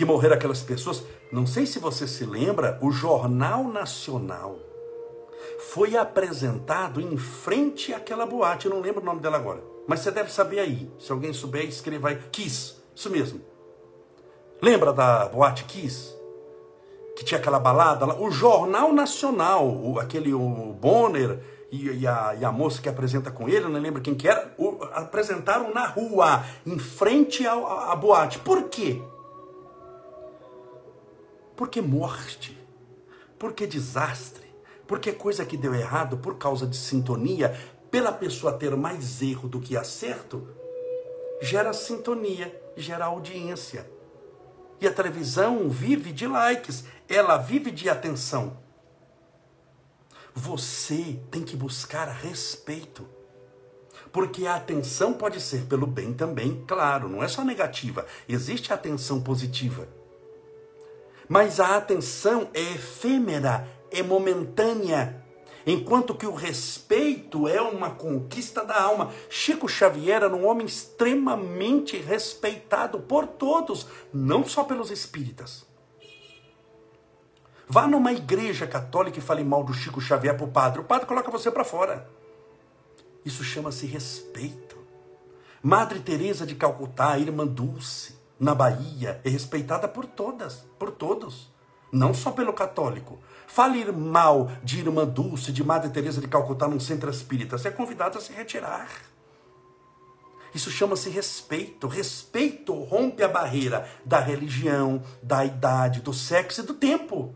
que 0.00 0.04
morreram 0.06 0.34
aquelas 0.34 0.62
pessoas. 0.62 1.04
Não 1.30 1.46
sei 1.46 1.66
se 1.66 1.78
você 1.78 2.08
se 2.08 2.24
lembra, 2.24 2.78
o 2.80 2.90
Jornal 2.90 3.64
Nacional 3.64 4.58
foi 5.72 5.94
apresentado 5.94 7.02
em 7.02 7.18
frente 7.18 7.92
àquela 7.92 8.24
boate. 8.24 8.64
Eu 8.64 8.72
não 8.72 8.80
lembro 8.80 9.02
o 9.02 9.04
nome 9.04 9.20
dela 9.20 9.36
agora, 9.36 9.62
mas 9.90 9.98
você 10.00 10.12
deve 10.12 10.30
saber 10.30 10.60
aí. 10.60 10.88
Se 11.00 11.10
alguém 11.10 11.32
souber, 11.32 11.64
escreva 11.64 12.10
aí. 12.10 12.16
Kiss, 12.30 12.76
isso 12.94 13.10
mesmo. 13.10 13.40
Lembra 14.62 14.92
da 14.92 15.26
boate 15.26 15.64
Kiss? 15.64 16.14
Que 17.16 17.24
tinha 17.24 17.40
aquela 17.40 17.58
balada 17.58 18.06
lá? 18.06 18.14
O 18.14 18.30
Jornal 18.30 18.92
Nacional, 18.92 19.66
o, 19.66 19.98
aquele 19.98 20.32
o 20.32 20.72
Bonner 20.80 21.40
e, 21.72 21.88
e, 21.90 22.06
a, 22.06 22.36
e, 22.38 22.44
a, 22.44 22.52
moça 22.52 22.80
que 22.80 22.88
apresenta 22.88 23.32
com 23.32 23.48
ele, 23.48 23.66
não 23.66 23.80
lembro 23.80 24.00
quem 24.00 24.14
que 24.14 24.28
era, 24.28 24.54
o, 24.56 24.78
apresentaram 24.92 25.74
na 25.74 25.88
rua, 25.88 26.44
em 26.64 26.78
frente 26.78 27.44
à 27.44 27.96
boate. 27.96 28.38
Por 28.38 28.68
quê? 28.68 29.02
Porque 31.56 31.82
morte, 31.82 32.56
porque 33.36 33.66
desastre, 33.66 34.46
porque 34.86 35.10
coisa 35.10 35.44
que 35.44 35.56
deu 35.56 35.74
errado 35.74 36.16
por 36.16 36.38
causa 36.38 36.64
de 36.64 36.76
sintonia, 36.76 37.58
pela 37.90 38.12
pessoa 38.12 38.52
ter 38.52 38.74
mais 38.76 39.20
erro 39.20 39.48
do 39.48 39.60
que 39.60 39.76
acerto, 39.76 40.46
gera 41.40 41.72
sintonia, 41.72 42.54
gera 42.76 43.06
audiência. 43.06 43.90
E 44.80 44.86
a 44.86 44.92
televisão 44.92 45.68
vive 45.68 46.12
de 46.12 46.26
likes, 46.26 46.84
ela 47.08 47.36
vive 47.36 47.70
de 47.70 47.88
atenção. 47.88 48.58
Você 50.34 51.20
tem 51.30 51.42
que 51.42 51.56
buscar 51.56 52.08
respeito. 52.08 53.06
Porque 54.12 54.46
a 54.46 54.56
atenção 54.56 55.12
pode 55.12 55.40
ser 55.40 55.66
pelo 55.66 55.86
bem 55.86 56.12
também, 56.12 56.64
claro, 56.66 57.08
não 57.08 57.22
é 57.22 57.28
só 57.28 57.44
negativa, 57.44 58.06
existe 58.28 58.72
a 58.72 58.74
atenção 58.74 59.20
positiva. 59.20 59.86
Mas 61.28 61.60
a 61.60 61.76
atenção 61.76 62.48
é 62.52 62.60
efêmera, 62.60 63.68
é 63.90 64.02
momentânea. 64.02 65.24
Enquanto 65.66 66.14
que 66.14 66.26
o 66.26 66.34
respeito 66.34 67.46
é 67.46 67.60
uma 67.60 67.90
conquista 67.90 68.64
da 68.64 68.80
alma. 68.80 69.12
Chico 69.28 69.68
Xavier 69.68 70.22
era 70.22 70.34
um 70.34 70.46
homem 70.46 70.66
extremamente 70.66 71.96
respeitado 71.96 73.00
por 73.00 73.26
todos, 73.26 73.86
não 74.12 74.46
só 74.46 74.64
pelos 74.64 74.90
espíritas. 74.90 75.66
Vá 77.68 77.86
numa 77.86 78.12
igreja 78.12 78.66
católica 78.66 79.18
e 79.18 79.22
fale 79.22 79.44
mal 79.44 79.62
do 79.62 79.72
Chico 79.72 80.00
Xavier 80.00 80.36
para 80.36 80.46
o 80.46 80.50
padre. 80.50 80.80
O 80.80 80.84
padre 80.84 81.06
coloca 81.06 81.30
você 81.30 81.50
para 81.50 81.64
fora. 81.64 82.10
Isso 83.24 83.44
chama-se 83.44 83.86
respeito. 83.86 84.76
Madre 85.62 86.00
Teresa 86.00 86.46
de 86.46 86.54
Calcutá, 86.54 87.18
irmã 87.18 87.46
Dulce, 87.46 88.18
na 88.40 88.54
Bahia 88.54 89.20
é 89.22 89.28
respeitada 89.28 89.86
por 89.86 90.06
todas, 90.06 90.64
por 90.78 90.90
todos, 90.90 91.50
não 91.92 92.14
só 92.14 92.30
pelo 92.30 92.52
católico. 92.52 93.18
Fale 93.46 93.90
mal 93.90 94.50
de 94.62 94.78
Irmã 94.78 95.06
Dulce, 95.06 95.52
de 95.52 95.64
Madre 95.64 95.90
Teresa 95.90 96.20
de 96.20 96.28
Calcutá 96.28 96.68
num 96.68 96.80
centro 96.80 97.10
espírita, 97.10 97.58
você 97.58 97.68
é 97.68 97.70
convidado 97.70 98.18
a 98.18 98.20
se 98.20 98.32
retirar. 98.32 98.88
Isso 100.54 100.70
chama-se 100.70 101.08
respeito. 101.10 101.86
Respeito 101.86 102.74
rompe 102.84 103.22
a 103.22 103.28
barreira 103.28 103.88
da 104.04 104.18
religião, 104.18 105.02
da 105.22 105.44
idade, 105.44 106.00
do 106.00 106.12
sexo 106.12 106.60
e 106.60 106.64
do 106.64 106.74
tempo. 106.74 107.34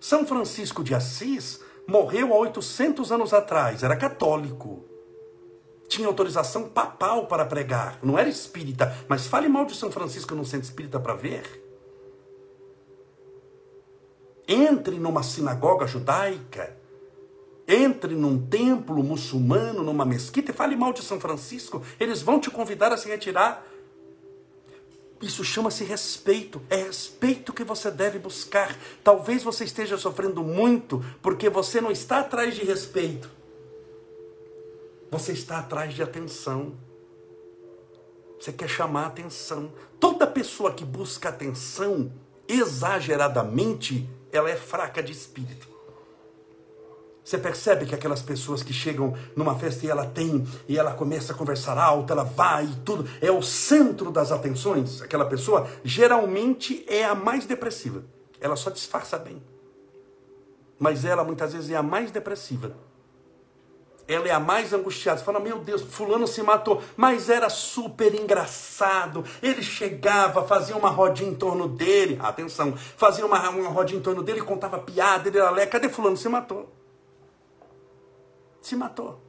São 0.00 0.26
Francisco 0.26 0.84
de 0.84 0.94
Assis 0.94 1.60
morreu 1.86 2.32
há 2.34 2.36
800 2.36 3.12
anos 3.12 3.32
atrás, 3.32 3.82
era 3.82 3.96
católico 3.96 4.94
tinha 5.88 6.08
autorização 6.08 6.68
papal 6.68 7.26
para 7.26 7.44
pregar, 7.44 7.98
não 8.02 8.18
era 8.18 8.28
espírita, 8.28 8.96
mas 9.08 9.26
fale 9.26 9.48
mal 9.48 9.64
de 9.64 9.76
São 9.76 9.90
Francisco 9.90 10.34
no 10.34 10.44
centro 10.44 10.66
espírita 10.66 10.98
para 10.98 11.14
ver. 11.14 11.63
Entre 14.46 14.98
numa 14.98 15.22
sinagoga 15.22 15.86
judaica, 15.86 16.76
entre 17.66 18.14
num 18.14 18.38
templo 18.46 19.02
muçulmano, 19.02 19.82
numa 19.82 20.04
mesquita 20.04 20.50
e 20.50 20.54
fale 20.54 20.76
mal 20.76 20.92
de 20.92 21.02
São 21.02 21.18
Francisco, 21.18 21.82
eles 21.98 22.20
vão 22.20 22.38
te 22.38 22.50
convidar 22.50 22.92
a 22.92 22.96
se 22.96 23.08
retirar. 23.08 23.64
Isso 25.22 25.42
chama-se 25.42 25.84
respeito. 25.84 26.60
É 26.68 26.76
respeito 26.76 27.52
que 27.52 27.64
você 27.64 27.90
deve 27.90 28.18
buscar. 28.18 28.76
Talvez 29.02 29.42
você 29.42 29.64
esteja 29.64 29.96
sofrendo 29.96 30.42
muito 30.42 31.02
porque 31.22 31.48
você 31.48 31.80
não 31.80 31.90
está 31.90 32.20
atrás 32.20 32.54
de 32.54 32.64
respeito. 32.64 33.30
Você 35.10 35.32
está 35.32 35.60
atrás 35.60 35.94
de 35.94 36.02
atenção. 36.02 36.74
Você 38.38 38.52
quer 38.52 38.68
chamar 38.68 39.06
atenção. 39.06 39.72
Toda 39.98 40.26
pessoa 40.26 40.72
que 40.72 40.84
busca 40.84 41.30
atenção 41.30 42.12
exageradamente, 42.46 44.06
ela 44.36 44.50
é 44.50 44.56
fraca 44.56 45.02
de 45.02 45.12
espírito. 45.12 45.74
Você 47.24 47.38
percebe 47.38 47.86
que 47.86 47.94
aquelas 47.94 48.20
pessoas 48.20 48.62
que 48.62 48.72
chegam 48.72 49.16
numa 49.34 49.58
festa 49.58 49.86
e 49.86 49.88
ela 49.88 50.04
tem, 50.04 50.46
e 50.68 50.78
ela 50.78 50.92
começa 50.92 51.32
a 51.32 51.36
conversar 51.36 51.78
alto, 51.78 52.12
ela 52.12 52.22
vai 52.22 52.66
e 52.66 52.76
tudo, 52.84 53.08
é 53.20 53.30
o 53.30 53.40
centro 53.40 54.10
das 54.10 54.30
atenções. 54.30 55.00
Aquela 55.00 55.24
pessoa 55.24 55.66
geralmente 55.82 56.84
é 56.86 57.02
a 57.02 57.14
mais 57.14 57.46
depressiva. 57.46 58.04
Ela 58.38 58.56
só 58.56 58.68
disfarça 58.68 59.18
bem. 59.18 59.42
Mas 60.78 61.06
ela 61.06 61.24
muitas 61.24 61.54
vezes 61.54 61.70
é 61.70 61.76
a 61.76 61.82
mais 61.82 62.10
depressiva. 62.10 62.76
Ela 64.06 64.28
é 64.28 64.32
a 64.32 64.40
mais 64.40 64.72
angustiada. 64.72 65.18
Você 65.18 65.24
fala, 65.24 65.40
meu 65.40 65.58
Deus, 65.58 65.82
fulano 65.82 66.26
se 66.26 66.42
matou. 66.42 66.82
Mas 66.96 67.28
era 67.28 67.48
super 67.48 68.14
engraçado. 68.14 69.24
Ele 69.42 69.62
chegava, 69.62 70.44
fazia 70.44 70.76
uma 70.76 70.90
rodinha 70.90 71.30
em 71.30 71.34
torno 71.34 71.66
dele. 71.66 72.18
Atenção, 72.22 72.74
fazia 72.76 73.24
uma, 73.24 73.48
uma 73.50 73.68
rodinha 73.70 73.98
em 73.98 74.02
torno 74.02 74.22
dele, 74.22 74.42
contava 74.42 74.78
piada, 74.78 75.28
ele 75.28 75.38
era 75.38 75.50
lé. 75.50 75.66
Cadê 75.66 75.88
fulano? 75.88 76.16
Se 76.16 76.28
matou 76.28 76.70
se 78.66 78.74
matou. 78.74 79.20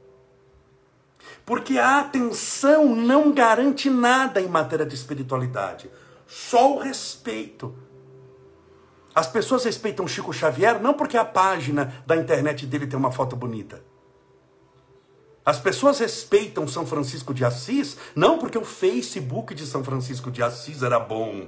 Porque 1.44 1.78
a 1.78 2.00
atenção 2.00 2.94
não 2.96 3.32
garante 3.32 3.90
nada 3.90 4.40
em 4.40 4.48
matéria 4.48 4.86
de 4.86 4.94
espiritualidade, 4.94 5.90
só 6.26 6.74
o 6.74 6.78
respeito. 6.78 7.74
As 9.14 9.26
pessoas 9.26 9.64
respeitam 9.64 10.08
Chico 10.08 10.32
Xavier 10.32 10.80
não 10.80 10.94
porque 10.94 11.16
a 11.16 11.24
página 11.24 12.02
da 12.06 12.16
internet 12.16 12.66
dele 12.66 12.86
tem 12.86 12.98
uma 12.98 13.12
foto 13.12 13.36
bonita. 13.36 13.82
As 15.46 15.60
pessoas 15.60 16.00
respeitam 16.00 16.66
São 16.66 16.84
Francisco 16.84 17.32
de 17.32 17.44
Assis 17.44 17.96
não 18.16 18.36
porque 18.36 18.58
o 18.58 18.64
Facebook 18.64 19.54
de 19.54 19.64
São 19.64 19.84
Francisco 19.84 20.28
de 20.28 20.42
Assis 20.42 20.82
era 20.82 20.98
bom. 20.98 21.46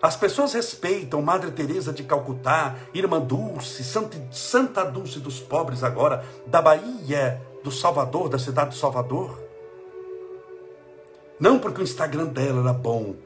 As 0.00 0.14
pessoas 0.14 0.52
respeitam 0.52 1.20
Madre 1.20 1.50
Teresa 1.50 1.92
de 1.92 2.04
Calcutá, 2.04 2.76
Irmã 2.94 3.20
Dulce, 3.20 3.82
Santa 3.82 4.84
Dulce 4.84 5.18
dos 5.18 5.40
pobres 5.40 5.82
agora, 5.82 6.24
da 6.46 6.62
Bahia, 6.62 7.42
do 7.64 7.72
Salvador, 7.72 8.28
da 8.28 8.38
cidade 8.38 8.70
do 8.70 8.76
Salvador. 8.76 9.42
Não 11.40 11.58
porque 11.58 11.80
o 11.80 11.84
Instagram 11.84 12.26
dela 12.26 12.60
era 12.60 12.72
bom, 12.72 13.16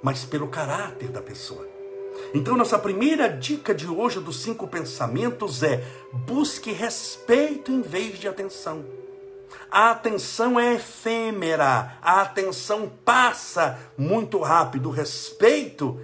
mas 0.00 0.24
pelo 0.24 0.46
caráter 0.46 1.08
da 1.08 1.20
pessoa. 1.20 1.75
Então, 2.34 2.56
nossa 2.56 2.78
primeira 2.78 3.28
dica 3.28 3.74
de 3.74 3.86
hoje 3.86 4.20
dos 4.20 4.42
cinco 4.42 4.66
pensamentos 4.66 5.62
é: 5.62 5.84
busque 6.12 6.72
respeito 6.72 7.70
em 7.72 7.82
vez 7.82 8.18
de 8.18 8.28
atenção. 8.28 8.84
A 9.70 9.90
atenção 9.90 10.58
é 10.58 10.74
efêmera, 10.74 11.98
a 12.00 12.22
atenção 12.22 12.90
passa 13.04 13.78
muito 13.96 14.38
rápido. 14.40 14.88
O 14.88 14.92
respeito 14.92 16.00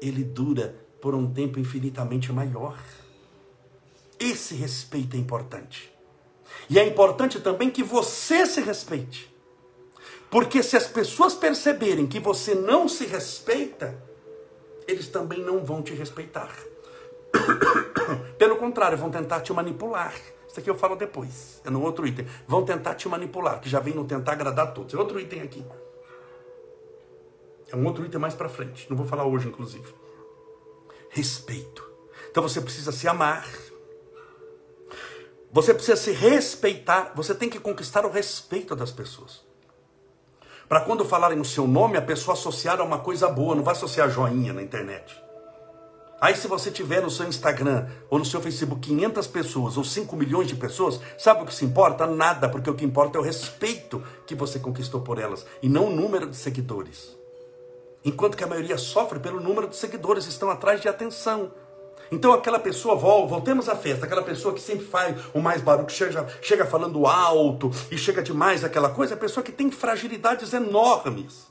ele 0.00 0.24
dura 0.24 0.74
por 1.00 1.14
um 1.14 1.32
tempo 1.32 1.58
infinitamente 1.58 2.32
maior. 2.32 2.78
Esse 4.18 4.54
respeito 4.54 5.16
é 5.16 5.18
importante. 5.18 5.92
E 6.68 6.78
é 6.78 6.86
importante 6.86 7.40
também 7.40 7.70
que 7.70 7.82
você 7.82 8.46
se 8.46 8.60
respeite. 8.60 9.32
Porque 10.30 10.62
se 10.62 10.76
as 10.76 10.86
pessoas 10.86 11.34
perceberem 11.34 12.06
que 12.06 12.18
você 12.18 12.54
não 12.54 12.88
se 12.88 13.06
respeita, 13.06 14.02
eles 14.86 15.08
também 15.08 15.40
não 15.40 15.64
vão 15.64 15.82
te 15.82 15.94
respeitar. 15.94 16.54
Pelo 18.38 18.56
contrário, 18.56 18.98
vão 18.98 19.10
tentar 19.10 19.40
te 19.40 19.52
manipular. 19.52 20.14
Isso 20.48 20.60
aqui 20.60 20.70
eu 20.70 20.76
falo 20.76 20.94
depois, 20.94 21.60
é 21.64 21.70
no 21.70 21.82
outro 21.82 22.06
item. 22.06 22.26
Vão 22.46 22.64
tentar 22.64 22.94
te 22.94 23.08
manipular, 23.08 23.60
que 23.60 23.68
já 23.68 23.80
vem 23.80 23.94
no 23.94 24.04
tentar 24.04 24.32
agradar 24.32 24.72
todos. 24.72 24.94
É 24.94 24.96
outro 24.96 25.18
item 25.18 25.42
aqui. 25.42 25.64
É 27.72 27.76
um 27.76 27.84
outro 27.86 28.04
item 28.04 28.20
mais 28.20 28.34
para 28.34 28.48
frente. 28.48 28.86
Não 28.88 28.96
vou 28.96 29.06
falar 29.06 29.24
hoje, 29.24 29.48
inclusive. 29.48 29.92
Respeito. 31.10 31.84
Então 32.30 32.42
você 32.42 32.60
precisa 32.60 32.92
se 32.92 33.08
amar. 33.08 33.48
Você 35.50 35.74
precisa 35.74 35.96
se 35.96 36.12
respeitar. 36.12 37.12
Você 37.16 37.34
tem 37.34 37.48
que 37.48 37.58
conquistar 37.58 38.04
o 38.06 38.10
respeito 38.10 38.76
das 38.76 38.92
pessoas. 38.92 39.42
Para 40.68 40.80
quando 40.80 41.04
falarem 41.04 41.40
o 41.40 41.44
seu 41.44 41.66
nome, 41.66 41.96
a 41.96 42.02
pessoa 42.02 42.34
associar 42.34 42.80
a 42.80 42.84
uma 42.84 42.98
coisa 42.98 43.28
boa, 43.28 43.54
não 43.54 43.62
vai 43.62 43.72
associar 43.72 44.10
joinha 44.10 44.52
na 44.52 44.62
internet. 44.62 45.22
Aí 46.20 46.34
se 46.34 46.48
você 46.48 46.70
tiver 46.70 47.02
no 47.02 47.10
seu 47.10 47.28
Instagram 47.28 47.86
ou 48.08 48.18
no 48.18 48.24
seu 48.24 48.40
Facebook 48.40 48.80
500 48.88 49.26
pessoas 49.26 49.76
ou 49.76 49.84
5 49.84 50.16
milhões 50.16 50.48
de 50.48 50.56
pessoas, 50.56 50.98
sabe 51.18 51.42
o 51.42 51.46
que 51.46 51.54
se 51.54 51.66
importa? 51.66 52.06
Nada, 52.06 52.48
porque 52.48 52.70
o 52.70 52.74
que 52.74 52.84
importa 52.84 53.18
é 53.18 53.20
o 53.20 53.24
respeito 53.24 54.02
que 54.26 54.34
você 54.34 54.58
conquistou 54.58 55.02
por 55.02 55.18
elas 55.18 55.44
e 55.62 55.68
não 55.68 55.88
o 55.88 55.94
número 55.94 56.26
de 56.26 56.36
seguidores. 56.36 57.14
Enquanto 58.02 58.36
que 58.36 58.44
a 58.44 58.46
maioria 58.46 58.78
sofre 58.78 59.18
pelo 59.18 59.40
número 59.40 59.68
de 59.68 59.76
seguidores, 59.76 60.26
estão 60.26 60.50
atrás 60.50 60.80
de 60.80 60.88
atenção. 60.88 61.52
Então 62.14 62.32
aquela 62.32 62.60
pessoa, 62.60 62.94
voltemos 62.94 63.68
à 63.68 63.74
festa, 63.74 64.06
aquela 64.06 64.22
pessoa 64.22 64.54
que 64.54 64.60
sempre 64.60 64.86
faz 64.86 65.20
o 65.34 65.40
mais 65.40 65.60
barulho, 65.60 65.88
que 65.88 65.92
chega, 65.92 66.24
chega 66.40 66.64
falando 66.64 67.08
alto 67.08 67.72
e 67.90 67.98
chega 67.98 68.22
demais 68.22 68.62
aquela 68.62 68.88
coisa, 68.88 69.14
é 69.14 69.16
a 69.16 69.20
pessoa 69.20 69.42
que 69.42 69.50
tem 69.50 69.68
fragilidades 69.68 70.52
enormes. 70.52 71.48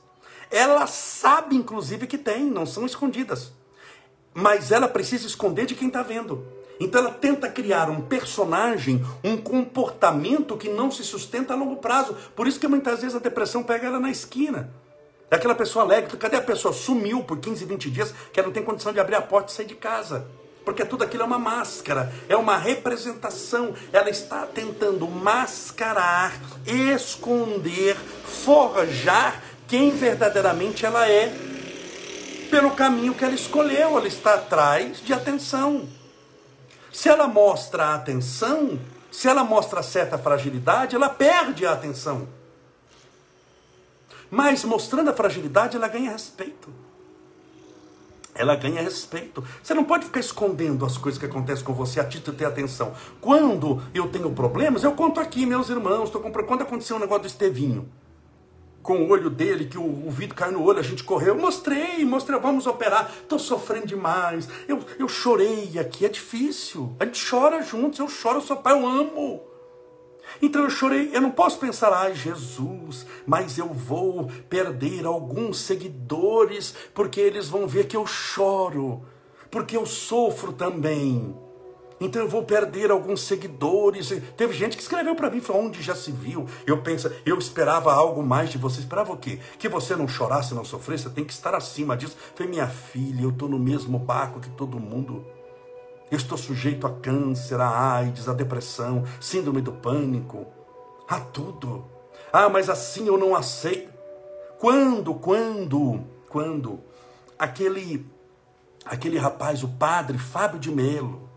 Ela 0.50 0.86
sabe, 0.86 1.54
inclusive, 1.54 2.06
que 2.06 2.16
tem, 2.16 2.46
não 2.46 2.64
são 2.64 2.86
escondidas. 2.86 3.52
Mas 4.32 4.72
ela 4.72 4.88
precisa 4.88 5.26
esconder 5.26 5.66
de 5.66 5.74
quem 5.74 5.88
está 5.88 6.02
vendo. 6.02 6.46
Então 6.80 7.02
ela 7.02 7.10
tenta 7.10 7.50
criar 7.50 7.90
um 7.90 8.00
personagem, 8.00 9.04
um 9.22 9.36
comportamento 9.36 10.56
que 10.56 10.70
não 10.70 10.90
se 10.90 11.04
sustenta 11.04 11.52
a 11.52 11.56
longo 11.56 11.76
prazo. 11.76 12.16
Por 12.34 12.48
isso 12.48 12.58
que 12.58 12.66
muitas 12.66 13.02
vezes 13.02 13.14
a 13.14 13.20
depressão 13.20 13.62
pega 13.62 13.86
ela 13.86 14.00
na 14.00 14.10
esquina. 14.10 14.72
É 15.30 15.36
aquela 15.36 15.54
pessoa 15.54 15.84
alegre, 15.84 16.16
cadê 16.16 16.36
a 16.36 16.42
pessoa? 16.42 16.72
Sumiu 16.72 17.22
por 17.22 17.38
15, 17.38 17.66
20 17.66 17.90
dias, 17.90 18.14
que 18.32 18.40
ela 18.40 18.46
não 18.46 18.54
tem 18.54 18.62
condição 18.62 18.94
de 18.94 19.00
abrir 19.00 19.16
a 19.16 19.22
porta 19.22 19.52
e 19.52 19.54
sair 19.54 19.66
de 19.66 19.74
casa. 19.74 20.26
Porque 20.64 20.84
tudo 20.84 21.04
aquilo 21.04 21.24
é 21.24 21.26
uma 21.26 21.38
máscara, 21.38 22.12
é 22.28 22.36
uma 22.36 22.56
representação. 22.56 23.74
Ela 23.92 24.08
está 24.08 24.46
tentando 24.46 25.06
mascarar, 25.06 26.32
esconder, 26.66 27.96
forjar 27.96 29.42
quem 29.68 29.90
verdadeiramente 29.90 30.86
ela 30.86 31.08
é, 31.08 31.32
pelo 32.50 32.70
caminho 32.70 33.14
que 33.14 33.24
ela 33.24 33.34
escolheu. 33.34 33.98
Ela 33.98 34.08
está 34.08 34.34
atrás 34.34 35.02
de 35.02 35.12
atenção. 35.12 35.86
Se 36.90 37.08
ela 37.08 37.26
mostra 37.26 37.86
a 37.86 37.94
atenção, 37.96 38.78
se 39.10 39.28
ela 39.28 39.44
mostra 39.44 39.82
certa 39.82 40.16
fragilidade, 40.16 40.96
ela 40.96 41.08
perde 41.08 41.66
a 41.66 41.72
atenção. 41.72 42.26
Mas 44.30 44.64
mostrando 44.64 45.10
a 45.10 45.12
fragilidade, 45.12 45.76
ela 45.76 45.88
ganha 45.88 46.10
respeito. 46.10 46.83
Ela 48.34 48.56
ganha 48.56 48.82
respeito. 48.82 49.44
Você 49.62 49.74
não 49.74 49.84
pode 49.84 50.06
ficar 50.06 50.20
escondendo 50.20 50.84
as 50.84 50.98
coisas 50.98 51.18
que 51.18 51.26
acontecem 51.26 51.64
com 51.64 51.72
você 51.72 52.00
a 52.00 52.04
título 52.04 52.32
de 52.32 52.38
ter 52.38 52.46
atenção. 52.46 52.92
Quando 53.20 53.80
eu 53.94 54.08
tenho 54.08 54.30
problemas, 54.30 54.82
eu 54.82 54.92
conto 54.92 55.20
aqui, 55.20 55.46
meus 55.46 55.68
irmãos. 55.68 56.10
Tô 56.10 56.18
comprando. 56.18 56.46
Quando 56.46 56.62
aconteceu 56.62 56.96
o 56.96 56.98
um 56.98 57.02
negócio 57.02 57.22
do 57.22 57.28
Estevinho, 57.28 57.88
com 58.82 58.98
o 58.98 59.08
olho 59.08 59.30
dele, 59.30 59.64
que 59.64 59.78
o, 59.78 59.82
o 59.82 60.10
vidro 60.10 60.34
caiu 60.34 60.52
no 60.52 60.62
olho, 60.62 60.78
a 60.78 60.82
gente 60.82 61.04
correu. 61.04 61.28
Eu 61.28 61.40
mostrei, 61.40 62.04
mostrei, 62.04 62.38
vamos 62.38 62.66
operar. 62.66 63.10
Estou 63.22 63.38
sofrendo 63.38 63.86
demais. 63.86 64.48
Eu, 64.68 64.80
eu 64.98 65.08
chorei 65.08 65.78
aqui, 65.78 66.04
é 66.04 66.08
difícil. 66.08 66.94
A 67.00 67.04
gente 67.04 67.24
chora 67.28 67.62
juntos, 67.62 67.98
eu 67.98 68.08
choro, 68.08 68.38
eu 68.38 68.42
sou 68.42 68.56
pai, 68.56 68.74
eu 68.74 68.86
amo. 68.86 69.53
Então 70.40 70.62
eu 70.62 70.70
chorei, 70.70 71.10
eu 71.12 71.20
não 71.20 71.30
posso 71.30 71.58
pensar, 71.58 71.92
ai 71.92 72.14
Jesus, 72.14 73.06
mas 73.26 73.56
eu 73.58 73.68
vou 73.68 74.28
perder 74.48 75.06
alguns 75.06 75.60
seguidores, 75.60 76.74
porque 76.92 77.20
eles 77.20 77.48
vão 77.48 77.66
ver 77.66 77.86
que 77.86 77.96
eu 77.96 78.06
choro, 78.06 79.02
porque 79.50 79.76
eu 79.76 79.86
sofro 79.86 80.52
também. 80.52 81.34
Então 82.00 82.20
eu 82.20 82.28
vou 82.28 82.42
perder 82.42 82.90
alguns 82.90 83.22
seguidores. 83.22 84.12
Teve 84.36 84.52
gente 84.52 84.76
que 84.76 84.82
escreveu 84.82 85.14
para 85.14 85.30
mim, 85.30 85.40
falou, 85.40 85.62
onde 85.62 85.80
já 85.80 85.94
se 85.94 86.10
viu? 86.10 86.46
Eu 86.66 86.82
penso, 86.82 87.10
eu 87.24 87.38
esperava 87.38 87.92
algo 87.92 88.22
mais 88.22 88.50
de 88.50 88.58
você. 88.58 88.80
Esperava 88.80 89.12
o 89.12 89.16
quê? 89.16 89.38
Que 89.58 89.68
você 89.68 89.94
não 89.94 90.08
chorasse, 90.08 90.54
não 90.54 90.64
sofresse, 90.64 91.08
tem 91.10 91.24
que 91.24 91.32
estar 91.32 91.54
acima 91.54 91.96
disso. 91.96 92.16
Falei, 92.34 92.50
minha 92.50 92.66
filha, 92.66 93.22
eu 93.22 93.30
estou 93.30 93.48
no 93.48 93.58
mesmo 93.58 93.98
barco 93.98 94.40
que 94.40 94.50
todo 94.50 94.78
mundo. 94.78 95.24
Eu 96.14 96.16
estou 96.16 96.38
sujeito 96.38 96.86
a 96.86 96.92
câncer, 96.92 97.60
a 97.60 97.94
AIDS, 97.96 98.28
a 98.28 98.32
depressão, 98.32 99.02
síndrome 99.20 99.60
do 99.60 99.72
pânico, 99.72 100.46
a 101.08 101.18
tudo. 101.18 101.86
Ah, 102.32 102.48
mas 102.48 102.70
assim 102.70 103.08
eu 103.08 103.18
não 103.18 103.34
aceito. 103.34 103.92
Quando, 104.60 105.12
quando, 105.14 106.04
quando 106.28 106.78
aquele 107.36 108.08
aquele 108.84 109.18
rapaz, 109.18 109.64
o 109.64 109.68
padre 109.70 110.16
Fábio 110.16 110.60
de 110.60 110.70
Melo, 110.70 111.28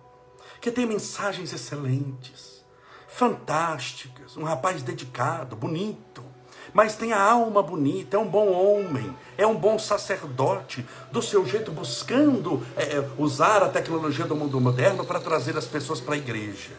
que 0.61 0.69
tem 0.69 0.85
mensagens 0.85 1.51
excelentes, 1.51 2.63
fantásticas, 3.07 4.37
um 4.37 4.43
rapaz 4.43 4.83
dedicado, 4.83 5.55
bonito, 5.55 6.23
mas 6.73 6.95
tem 6.95 7.13
a 7.13 7.21
alma 7.21 7.61
bonita, 7.61 8.17
é 8.17 8.19
um 8.19 8.27
bom 8.27 8.51
homem, 8.51 9.15
é 9.37 9.45
um 9.45 9.55
bom 9.55 9.77
sacerdote, 9.77 10.85
do 11.11 11.21
seu 11.21 11.45
jeito 11.45 11.71
buscando 11.71 12.65
é, 12.75 12.97
é, 12.97 13.09
usar 13.17 13.63
a 13.63 13.69
tecnologia 13.69 14.25
do 14.25 14.35
mundo 14.35 14.59
moderno 14.59 15.05
para 15.05 15.19
trazer 15.19 15.57
as 15.57 15.65
pessoas 15.65 15.99
para 15.99 16.15
a 16.15 16.17
igreja. 16.17 16.71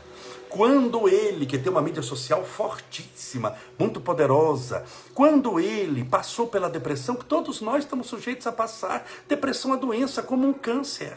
Quando 0.48 1.08
ele, 1.08 1.44
que 1.44 1.58
tem 1.58 1.70
uma 1.70 1.82
mídia 1.82 2.02
social 2.02 2.42
fortíssima, 2.42 3.54
muito 3.78 4.00
poderosa, 4.00 4.82
quando 5.14 5.60
ele 5.60 6.04
passou 6.04 6.46
pela 6.46 6.70
depressão, 6.70 7.16
que 7.16 7.24
todos 7.24 7.60
nós 7.60 7.84
estamos 7.84 8.06
sujeitos 8.06 8.46
a 8.46 8.52
passar, 8.52 9.06
depressão 9.28 9.74
é 9.74 9.76
doença 9.76 10.22
como 10.22 10.48
um 10.48 10.54
câncer. 10.54 11.16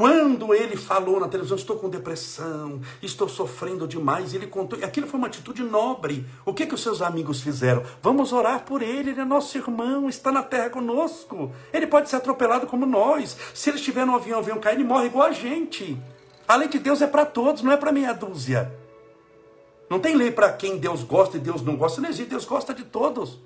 Quando 0.00 0.54
ele 0.54 0.78
falou 0.78 1.20
na 1.20 1.28
televisão, 1.28 1.58
estou 1.58 1.76
com 1.76 1.90
depressão, 1.90 2.80
estou 3.02 3.28
sofrendo 3.28 3.86
demais, 3.86 4.32
ele 4.32 4.46
contou, 4.46 4.82
aquilo 4.82 5.06
foi 5.06 5.18
uma 5.18 5.26
atitude 5.26 5.62
nobre. 5.62 6.24
O 6.42 6.54
que 6.54 6.64
que 6.64 6.74
os 6.74 6.82
seus 6.82 7.02
amigos 7.02 7.42
fizeram? 7.42 7.82
Vamos 8.00 8.32
orar 8.32 8.64
por 8.64 8.80
ele, 8.80 9.10
ele 9.10 9.20
é 9.20 9.26
nosso 9.26 9.58
irmão, 9.58 10.08
está 10.08 10.32
na 10.32 10.42
terra 10.42 10.70
conosco. 10.70 11.52
Ele 11.70 11.86
pode 11.86 12.08
ser 12.08 12.16
atropelado 12.16 12.66
como 12.66 12.86
nós. 12.86 13.36
Se 13.52 13.68
ele 13.68 13.76
estiver 13.76 14.06
no 14.06 14.14
avião, 14.14 14.38
o 14.38 14.40
avião 14.40 14.58
cair, 14.58 14.76
ele 14.76 14.84
morre 14.84 15.04
igual 15.04 15.26
a 15.26 15.32
gente. 15.32 16.00
A 16.48 16.56
lei 16.56 16.68
de 16.68 16.78
Deus 16.78 17.02
é 17.02 17.06
para 17.06 17.26
todos, 17.26 17.60
não 17.60 17.70
é 17.70 17.76
para 17.76 17.92
meia 17.92 18.14
dúzia. 18.14 18.74
Não 19.90 19.98
tem 19.98 20.16
lei 20.16 20.30
para 20.30 20.50
quem 20.50 20.78
Deus 20.78 21.02
gosta 21.02 21.36
e 21.36 21.40
Deus 21.40 21.60
não 21.60 21.76
gosta, 21.76 22.00
não 22.00 22.08
existe, 22.08 22.30
Deus 22.30 22.46
gosta 22.46 22.72
de 22.72 22.84
todos. 22.84 23.38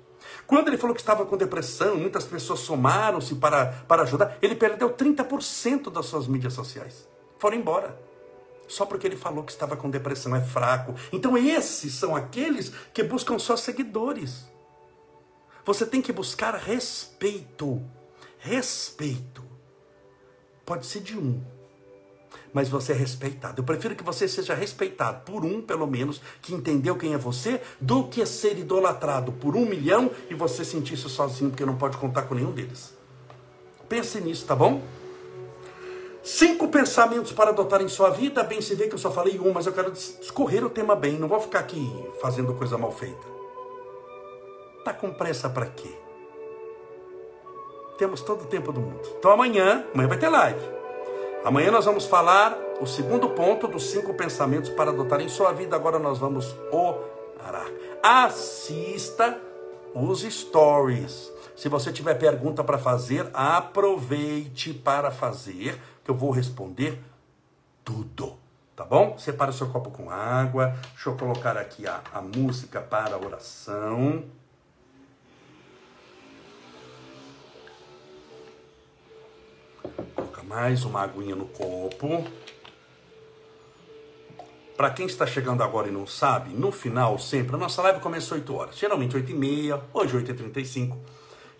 Quando 0.47 0.67
ele 0.67 0.77
falou 0.77 0.95
que 0.95 1.01
estava 1.01 1.25
com 1.25 1.37
depressão, 1.37 1.97
muitas 1.97 2.23
pessoas 2.23 2.59
somaram-se 2.59 3.35
para, 3.35 3.83
para 3.87 4.03
ajudar, 4.03 4.37
ele 4.41 4.55
perdeu 4.55 4.91
30% 4.91 5.91
das 5.91 6.05
suas 6.05 6.27
mídias 6.27 6.53
sociais. 6.53 7.07
Foram 7.39 7.57
embora. 7.57 7.99
Só 8.67 8.85
porque 8.85 9.07
ele 9.07 9.15
falou 9.15 9.43
que 9.43 9.51
estava 9.51 9.75
com 9.75 9.89
depressão, 9.89 10.35
é 10.35 10.41
fraco. 10.41 10.95
Então, 11.11 11.37
esses 11.37 11.93
são 11.93 12.15
aqueles 12.15 12.71
que 12.93 13.03
buscam 13.03 13.37
só 13.37 13.55
seguidores. 13.55 14.45
Você 15.65 15.85
tem 15.85 16.01
que 16.01 16.13
buscar 16.13 16.53
respeito. 16.55 17.81
Respeito. 18.37 19.43
Pode 20.65 20.85
ser 20.85 21.01
de 21.01 21.17
um, 21.17 21.43
mas 22.55 22.69
você 22.69 22.93
é 22.93 22.95
respeitado. 22.95 23.59
Eu 23.59 23.65
prefiro 23.65 23.97
que 23.97 24.03
você 24.03 24.29
seja 24.29 24.53
respeitado 24.53 25.25
por 25.25 25.43
um, 25.43 25.61
pelo 25.61 25.85
menos, 25.85 26.21
que 26.41 26.53
entendeu 26.53 26.95
quem 26.95 27.13
é 27.13 27.17
você, 27.17 27.61
do 27.81 28.05
que 28.05 28.25
ser 28.25 28.57
idolatrado 28.57 29.33
por 29.33 29.57
um 29.57 29.65
milhão 29.65 30.09
e 30.29 30.33
você 30.33 30.63
sentir 30.63 30.93
isso 30.93 31.09
sozinho, 31.09 31.49
porque 31.49 31.65
não 31.65 31.75
pode 31.75 31.97
contar 31.97 32.21
com 32.21 32.33
nenhum 32.33 32.53
deles. 32.53 32.93
Pense 33.89 34.21
nisso, 34.21 34.45
tá 34.45 34.55
bom? 34.55 34.81
Cinco 36.23 36.69
pensamentos 36.69 37.33
para 37.33 37.49
adotar 37.49 37.81
em 37.81 37.89
sua 37.89 38.09
vida. 38.09 38.41
Bem, 38.41 38.61
se 38.61 38.73
vê 38.73 38.87
que 38.87 38.93
eu 38.93 38.99
só 38.99 39.11
falei 39.11 39.37
um, 39.37 39.51
mas 39.51 39.65
eu 39.65 39.73
quero 39.73 39.91
escorrer 39.91 40.63
o 40.63 40.69
tema 40.69 40.95
bem. 40.95 41.19
Não 41.19 41.27
vou 41.27 41.41
ficar 41.41 41.59
aqui 41.59 41.85
fazendo 42.21 42.53
coisa 42.53 42.77
mal 42.77 42.93
feita. 42.93 43.27
Tá 44.85 44.93
com 44.93 45.13
pressa 45.13 45.49
para 45.49 45.65
quê? 45.65 45.91
Temos 47.97 48.21
todo 48.21 48.43
o 48.43 48.47
tempo 48.47 48.71
do 48.71 48.79
mundo. 48.79 49.01
Então 49.19 49.29
amanhã, 49.29 49.85
amanhã 49.93 50.07
vai 50.07 50.17
ter 50.17 50.29
live. 50.29 50.84
Amanhã 51.45 51.69
nós 51.69 51.85
vamos 51.85 52.07
falar 52.07 52.57
o 52.81 52.87
segundo 52.87 53.29
ponto 53.29 53.67
dos 53.67 53.91
cinco 53.91 54.15
pensamentos 54.15 54.71
para 54.71 54.89
adotar 54.89 55.21
em 55.21 55.29
sua 55.29 55.53
vida. 55.53 55.75
Agora 55.75 55.99
nós 55.99 56.17
vamos 56.17 56.55
orar. 56.71 57.67
Assista 58.01 59.39
os 59.93 60.21
stories. 60.21 61.31
Se 61.55 61.69
você 61.69 61.91
tiver 61.93 62.15
pergunta 62.15 62.63
para 62.63 62.79
fazer, 62.79 63.29
aproveite 63.31 64.73
para 64.73 65.11
fazer, 65.11 65.79
que 66.03 66.09
eu 66.09 66.15
vou 66.15 66.31
responder 66.31 66.99
tudo. 67.83 68.33
Tá 68.75 68.83
bom? 68.83 69.15
Separe 69.19 69.51
o 69.51 69.53
seu 69.53 69.69
copo 69.69 69.91
com 69.91 70.09
água. 70.09 70.75
Deixa 70.93 71.09
eu 71.11 71.15
colocar 71.15 71.57
aqui 71.57 71.87
a, 71.87 72.01
a 72.11 72.21
música 72.21 72.81
para 72.81 73.15
a 73.15 73.19
oração. 73.19 74.23
Mais 80.47 80.85
uma 80.85 81.01
aguinha 81.01 81.35
no 81.35 81.45
copo. 81.45 82.25
Para 84.77 84.89
quem 84.89 85.05
está 85.05 85.25
chegando 85.25 85.63
agora 85.63 85.87
e 85.87 85.91
não 85.91 86.05
sabe, 86.05 86.53
no 86.53 86.71
final 86.71 87.17
sempre, 87.17 87.55
a 87.55 87.57
nossa 87.57 87.81
live 87.81 87.99
começa 87.99 88.25
às 88.25 88.31
8 88.33 88.53
horas, 88.53 88.77
geralmente 88.77 89.15
8 89.15 89.31
e 89.31 89.35
meia, 89.35 89.81
hoje 89.93 90.15
8 90.15 90.31
e 90.31 90.33
35 90.33 90.97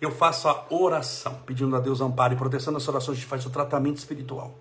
eu 0.01 0.11
faço 0.11 0.47
a 0.47 0.65
oração, 0.69 1.39
pedindo 1.45 1.75
a 1.75 1.79
Deus 1.79 2.01
amparo 2.01 2.33
e 2.33 2.37
proteção. 2.37 2.73
Nessa 2.73 2.91
oração 2.91 3.13
a 3.13 3.15
gente 3.15 3.27
faz 3.27 3.45
o 3.45 3.49
tratamento 3.49 3.97
espiritual. 3.97 4.53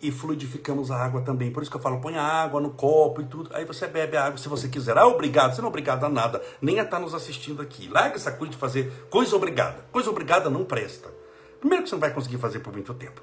E 0.00 0.10
fluidificamos 0.10 0.90
a 0.90 0.96
água 0.96 1.22
também. 1.22 1.50
Por 1.50 1.62
isso 1.62 1.70
que 1.70 1.76
eu 1.76 1.80
falo, 1.80 2.00
põe 2.00 2.16
a 2.16 2.22
água 2.22 2.60
no 2.60 2.70
copo 2.70 3.22
e 3.22 3.24
tudo. 3.24 3.50
Aí 3.54 3.64
você 3.64 3.86
bebe 3.86 4.16
a 4.16 4.26
água 4.26 4.38
se 4.38 4.48
você 4.48 4.68
quiser. 4.68 4.96
Ah, 4.96 5.06
obrigado. 5.06 5.54
Você 5.54 5.60
não 5.60 5.68
é 5.68 5.70
obrigado 5.70 6.04
a 6.04 6.08
nada. 6.08 6.42
Nem 6.60 6.78
a 6.78 6.82
estar 6.82 7.00
nos 7.00 7.14
assistindo 7.14 7.62
aqui. 7.62 7.88
Larga 7.88 8.16
essa 8.16 8.30
coisa 8.30 8.52
de 8.52 8.58
fazer 8.58 9.06
coisa 9.10 9.34
obrigada. 9.34 9.84
Coisa 9.90 10.10
obrigada 10.10 10.50
não 10.50 10.64
presta. 10.64 11.15
Primeiro 11.66 11.82
que 11.82 11.90
você 11.90 11.96
não 11.96 12.00
vai 12.00 12.14
conseguir 12.14 12.38
fazer 12.38 12.60
por 12.60 12.72
muito 12.72 12.94
tempo. 12.94 13.20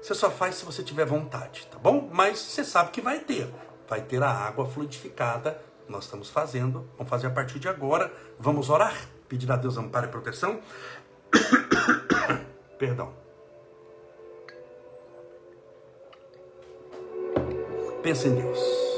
Você 0.00 0.14
só 0.14 0.30
faz 0.30 0.54
se 0.54 0.64
você 0.64 0.84
tiver 0.84 1.04
vontade, 1.04 1.66
tá 1.66 1.80
bom? 1.80 2.08
Mas 2.12 2.38
você 2.38 2.62
sabe 2.62 2.92
que 2.92 3.00
vai 3.00 3.18
ter. 3.18 3.52
Vai 3.88 4.00
ter 4.02 4.22
a 4.22 4.30
água 4.30 4.66
fluidificada. 4.66 5.60
Nós 5.88 6.04
estamos 6.04 6.30
fazendo. 6.30 6.88
Vamos 6.96 7.10
fazer 7.10 7.26
a 7.26 7.30
partir 7.30 7.58
de 7.58 7.68
agora. 7.68 8.12
Vamos 8.38 8.70
orar. 8.70 8.94
Pedir 9.28 9.50
a 9.50 9.56
Deus 9.56 9.76
amparo 9.76 10.06
e 10.06 10.10
proteção. 10.10 10.60
Perdão. 12.78 13.12
Pensa 18.00 18.28
em 18.28 18.36
Deus. 18.36 18.89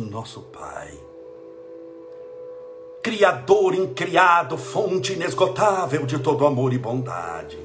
Nosso 0.00 0.40
Pai. 0.42 0.92
Criador 3.02 3.74
incriado, 3.74 4.56
fonte 4.56 5.12
inesgotável 5.12 6.06
de 6.06 6.18
todo 6.18 6.46
amor 6.46 6.72
e 6.72 6.78
bondade. 6.78 7.58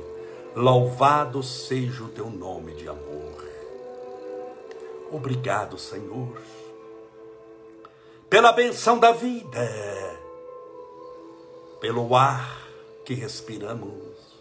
Louvado 0.56 1.42
seja 1.42 2.04
o 2.04 2.10
teu 2.10 2.30
nome 2.30 2.74
de 2.74 2.88
amor. 2.90 3.48
Obrigado, 5.12 5.78
Senhor, 5.78 6.38
pela 8.30 8.52
benção 8.52 9.00
da 9.00 9.12
vida, 9.12 9.68
pelo 11.80 12.16
ar 12.16 12.60
que 13.04 13.14
respiramos, 13.16 14.38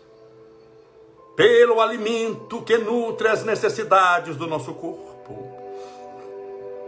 pelo 1.35 1.81
alimento 1.81 2.61
que 2.63 2.77
nutre 2.77 3.29
as 3.29 3.45
necessidades 3.45 4.37
do 4.37 4.47
nosso 4.47 4.75
corpo 4.75 5.08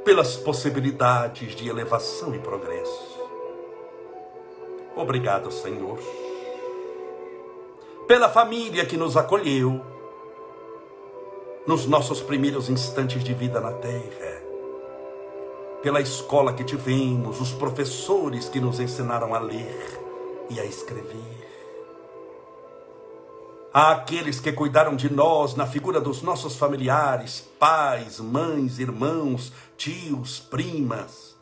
pelas 0.04 0.36
possibilidades 0.36 1.54
de 1.54 1.68
elevação 1.68 2.34
e 2.34 2.38
progresso. 2.38 3.20
Obrigado, 4.96 5.50
Senhor, 5.50 5.98
pela 8.06 8.28
família 8.28 8.84
que 8.84 8.96
nos 8.96 9.16
acolheu 9.16 9.80
nos 11.66 11.86
nossos 11.86 12.20
primeiros 12.20 12.68
instantes 12.68 13.22
de 13.22 13.32
vida 13.34 13.60
na 13.60 13.72
terra, 13.72 14.42
pela 15.82 16.00
escola 16.00 16.52
que 16.52 16.64
tivemos, 16.64 17.40
os 17.40 17.52
professores 17.52 18.48
que 18.48 18.60
nos 18.60 18.80
ensinaram 18.80 19.34
a 19.34 19.38
ler 19.38 20.00
e 20.50 20.58
a 20.58 20.64
escrever 20.64 21.49
àqueles 23.72 24.40
que 24.40 24.52
cuidaram 24.52 24.96
de 24.96 25.12
nós 25.12 25.54
na 25.54 25.66
figura 25.66 26.00
dos 26.00 26.22
nossos 26.22 26.56
familiares, 26.56 27.48
pais, 27.58 28.18
mães, 28.18 28.78
irmãos, 28.78 29.52
tios, 29.76 30.40
primas, 30.40 31.36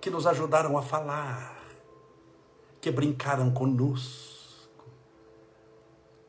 que 0.00 0.10
nos 0.10 0.26
ajudaram 0.26 0.78
a 0.78 0.82
falar, 0.82 1.58
que 2.80 2.90
brincaram 2.90 3.50
conosco, 3.50 4.86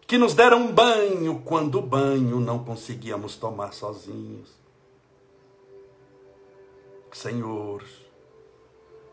que 0.06 0.18
nos 0.18 0.34
deram 0.34 0.72
banho 0.74 1.42
quando 1.46 1.80
o 1.80 1.82
banho 1.82 2.40
não 2.40 2.64
conseguíamos 2.64 3.36
tomar 3.38 3.74
sozinhos. 3.74 4.50
Senhor, 7.12 7.84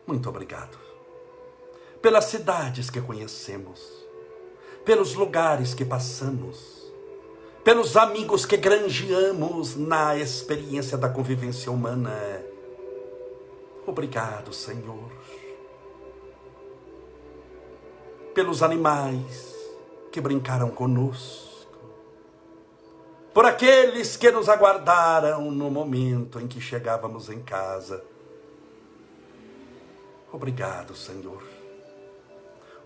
muito 0.07 0.29
obrigado 0.29 0.79
pelas 2.01 2.27
cidades 2.27 2.89
que 2.89 3.01
conhecemos 3.01 4.06
pelos 4.87 5.15
lugares 5.15 5.75
que 5.75 5.85
passamos, 5.85 6.93
pelos 7.65 7.97
amigos 7.97 8.47
que 8.47 8.57
granjeamos 8.57 9.75
na 9.75 10.17
experiência 10.17 10.97
da 10.97 11.09
convivência 11.09 11.73
humana. 11.73 12.15
Obrigado, 13.85 14.53
Senhor. 14.53 15.11
Pelos 18.33 18.63
animais 18.63 19.57
que 20.13 20.21
brincaram 20.21 20.71
conosco, 20.71 21.81
por 23.35 23.45
aqueles 23.45 24.17
que 24.17 24.31
nos 24.31 24.49
aguardaram 24.49 25.51
no 25.51 25.69
momento 25.69 26.39
em 26.39 26.47
que 26.47 26.61
chegávamos 26.61 27.29
em 27.29 27.41
casa. 27.41 28.05
Obrigado, 30.33 30.95
Senhor 30.95 31.56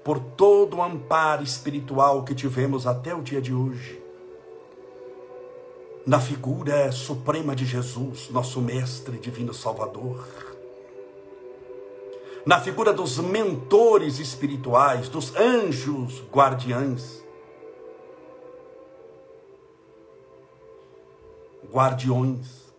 por 0.05 0.18
todo 0.18 0.78
o 0.78 0.82
amparo 0.82 1.42
espiritual 1.42 2.24
que 2.24 2.34
tivemos 2.34 2.86
até 2.86 3.14
o 3.14 3.22
dia 3.22 3.40
de 3.40 3.53
hoje. 3.53 4.01
Na 6.07 6.18
figura 6.18 6.90
suprema 6.90 7.55
de 7.55 7.64
Jesus, 7.64 8.30
nosso 8.30 8.61
Mestre 8.61 9.18
Divino 9.18 9.53
Salvador. 9.53 10.26
Na 12.46 12.59
figura 12.61 12.92
dos 12.92 13.18
mentores 13.18 14.18
espirituais, 14.18 15.09
dos 15.09 15.34
anjos 15.36 16.22
guardiães. 16.32 17.20
guardiões, 21.70 22.74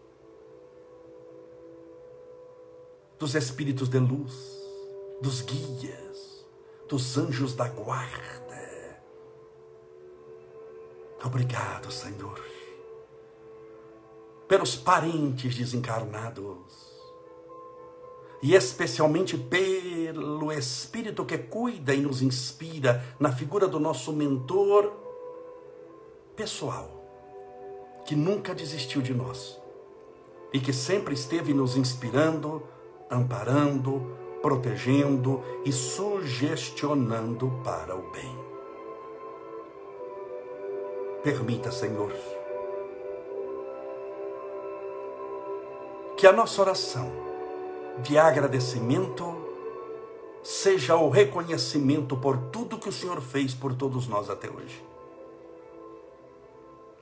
dos 3.18 3.36
espíritos 3.36 3.88
de 3.88 4.00
luz, 4.00 4.34
dos 5.22 5.42
guias, 5.42 6.41
dos 6.92 7.18
anjos 7.18 7.56
da 7.56 7.70
guarda. 7.70 9.02
Obrigado, 11.24 11.90
Senhor, 11.90 12.38
pelos 14.46 14.76
parentes 14.76 15.56
desencarnados 15.56 16.92
e 18.44 18.56
especialmente 18.56 19.38
pelo 19.38 20.52
Espírito 20.52 21.24
que 21.24 21.38
cuida 21.38 21.94
e 21.94 22.02
nos 22.02 22.22
inspira 22.22 23.02
na 23.18 23.32
figura 23.32 23.70
do 23.70 23.80
nosso 23.80 24.12
mentor 24.12 24.92
pessoal, 26.36 26.92
que 28.06 28.18
nunca 28.18 28.54
desistiu 28.54 29.02
de 29.02 29.14
nós 29.14 29.58
e 30.52 30.60
que 30.60 30.74
sempre 30.74 31.14
esteve 31.14 31.54
nos 31.54 31.78
inspirando, 31.78 32.68
amparando, 33.10 34.20
protegendo 34.42 35.44
e 35.64 35.72
sugestionando 35.72 37.52
para 37.64 37.96
o 37.96 38.12
bem. 38.12 38.40
Permita, 41.24 41.72
Senhor, 41.72 42.12
que 46.18 46.26
a 46.26 46.32
nossa 46.32 46.62
oração 46.62 47.12
de 48.00 48.18
agradecimento 48.18 49.42
seja 50.44 50.96
o 50.96 51.10
reconhecimento 51.10 52.18
por 52.18 52.38
tudo 52.52 52.80
que 52.80 52.90
o 52.90 52.92
Senhor 52.92 53.22
fez 53.22 53.54
por 53.54 53.74
todos 53.76 54.08
nós 54.08 54.30
até 54.30 54.50
hoje. 54.50 54.84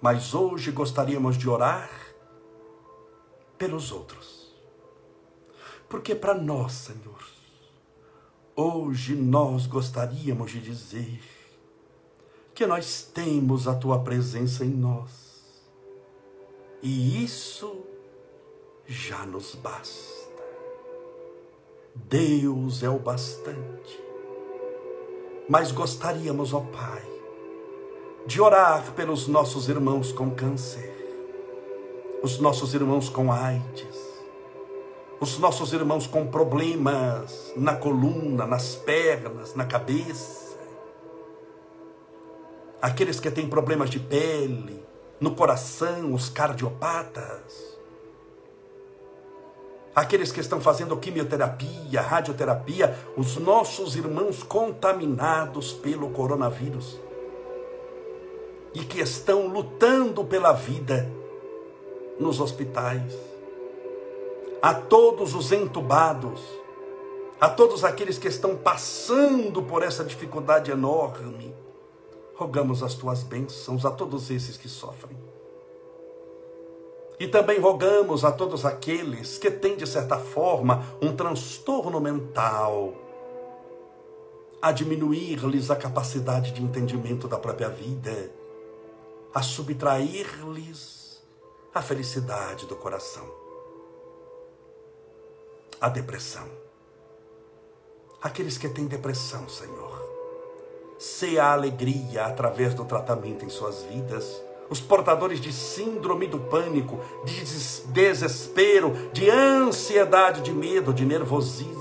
Mas 0.01 0.33
hoje 0.33 0.71
gostaríamos 0.71 1.37
de 1.37 1.49
orar 1.49 1.89
pelos 3.57 3.91
outros. 3.91 4.38
Porque 5.89 6.13
para 6.13 6.35
nós, 6.35 6.73
Senhor, 6.73 7.27
hoje 8.55 9.15
nós 9.15 9.65
gostaríamos 9.65 10.51
de 10.51 10.61
dizer 10.61 11.19
que 12.53 12.67
nós 12.67 13.09
temos 13.11 13.67
a 13.67 13.73
tua 13.73 13.99
presença 13.99 14.63
em 14.63 14.69
nós. 14.69 15.41
E 16.83 17.23
isso 17.23 17.83
já 18.85 19.25
nos 19.25 19.55
basta. 19.55 20.29
Deus 21.95 22.83
é 22.83 22.89
o 22.89 22.99
bastante. 22.99 23.99
Mas 25.49 25.71
gostaríamos, 25.71 26.53
ó 26.53 26.59
Pai, 26.61 27.03
de 28.27 28.39
orar 28.39 28.91
pelos 28.93 29.27
nossos 29.27 29.67
irmãos 29.67 30.11
com 30.11 30.29
câncer, 30.29 30.93
os 32.21 32.39
nossos 32.39 32.75
irmãos 32.75 33.09
com 33.09 33.31
AIDS, 33.31 34.09
os 35.20 35.38
nossos 35.38 35.74
irmãos 35.74 36.07
com 36.07 36.26
problemas 36.28 37.51
na 37.55 37.76
coluna, 37.76 38.45
nas 38.45 38.76
pernas, 38.76 39.53
na 39.53 39.65
cabeça, 39.65 40.57
aqueles 42.82 43.20
que 43.20 43.30
têm 43.30 43.49
problemas 43.49 43.89
de 43.89 43.99
pele, 43.99 44.82
no 45.20 45.36
coração, 45.36 46.13
os 46.13 46.30
cardiopatas, 46.30 47.78
aqueles 49.93 50.32
que 50.32 50.39
estão 50.39 50.61
fazendo 50.61 50.95
quimioterapia, 50.95 51.99
radioterapia, 51.99 52.97
os 53.17 53.36
nossos 53.36 53.97
irmãos 53.97 54.41
contaminados 54.43 55.74
pelo 55.74 56.09
coronavírus. 56.11 56.97
E 58.74 58.80
que 58.82 59.01
estão 59.01 59.47
lutando 59.47 60.24
pela 60.24 60.53
vida 60.53 61.11
nos 62.20 62.39
hospitais, 62.39 63.28
a 64.62 64.74
todos 64.74 65.34
os 65.34 65.51
entubados, 65.51 66.41
a 67.39 67.49
todos 67.49 67.84
aqueles 67.84 68.18
que 68.18 68.28
estão 68.28 68.55
passando 68.55 69.64
por 69.64 69.84
essa 69.84 70.03
dificuldade 70.03 70.72
enorme, 70.72 71.55
rogamos 72.36 72.84
as 72.84 72.93
tuas 72.93 73.24
bênçãos 73.24 73.86
a 73.86 73.91
todos 73.91 74.30
esses 74.30 74.57
que 74.57 74.68
sofrem. 74.68 75.18
E 77.20 77.28
também 77.28 77.60
rogamos 77.60 78.24
a 78.24 78.32
todos 78.32 78.66
aqueles 78.66 79.38
que 79.38 79.51
têm, 79.51 79.76
de 79.76 79.86
certa 79.86 80.18
forma, 80.18 80.86
um 81.01 81.14
transtorno 81.14 81.99
mental, 81.99 82.93
a 84.62 84.72
diminuir-lhes 84.72 85.70
a 85.70 85.76
capacidade 85.76 86.51
de 86.51 86.62
entendimento 86.62 87.28
da 87.28 87.38
própria 87.38 87.70
vida, 87.70 88.32
a 89.34 89.41
subtrair-lhes 89.41 91.22
a 91.74 91.82
felicidade 91.82 92.66
do 92.66 92.76
coração, 92.76 93.26
a 95.80 95.89
depressão. 95.89 96.45
Aqueles 98.21 98.57
que 98.57 98.67
têm 98.67 98.86
depressão, 98.86 99.47
Senhor, 99.47 99.99
se 100.97 101.39
a 101.39 101.53
alegria 101.53 102.25
através 102.25 102.73
do 102.73 102.84
tratamento 102.84 103.45
em 103.45 103.49
suas 103.49 103.84
vidas. 103.84 104.43
Os 104.69 104.80
portadores 104.80 105.39
de 105.39 105.51
síndrome 105.51 106.27
do 106.27 106.38
pânico, 106.38 106.99
de 107.25 107.43
desespero, 107.91 108.93
de 109.11 109.27
ansiedade, 109.27 110.41
de 110.41 110.51
medo, 110.51 110.93
de 110.93 111.05
nervosismo, 111.05 111.80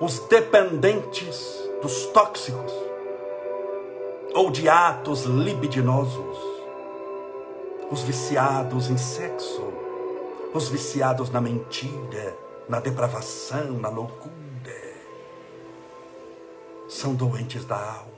os 0.00 0.20
dependentes 0.20 1.58
dos 1.82 2.06
tóxicos 2.06 2.72
ou 4.32 4.50
de 4.50 4.68
atos 4.68 5.24
libidinosos, 5.24 6.38
os 7.90 8.02
viciados 8.02 8.88
em 8.90 8.96
sexo, 8.96 9.69
os 10.52 10.68
viciados 10.68 11.30
na 11.30 11.40
mentira, 11.40 12.36
na 12.68 12.80
depravação, 12.80 13.78
na 13.78 13.88
loucura, 13.88 14.30
são 16.88 17.14
doentes 17.14 17.64
da 17.64 17.76
alma 17.76 18.10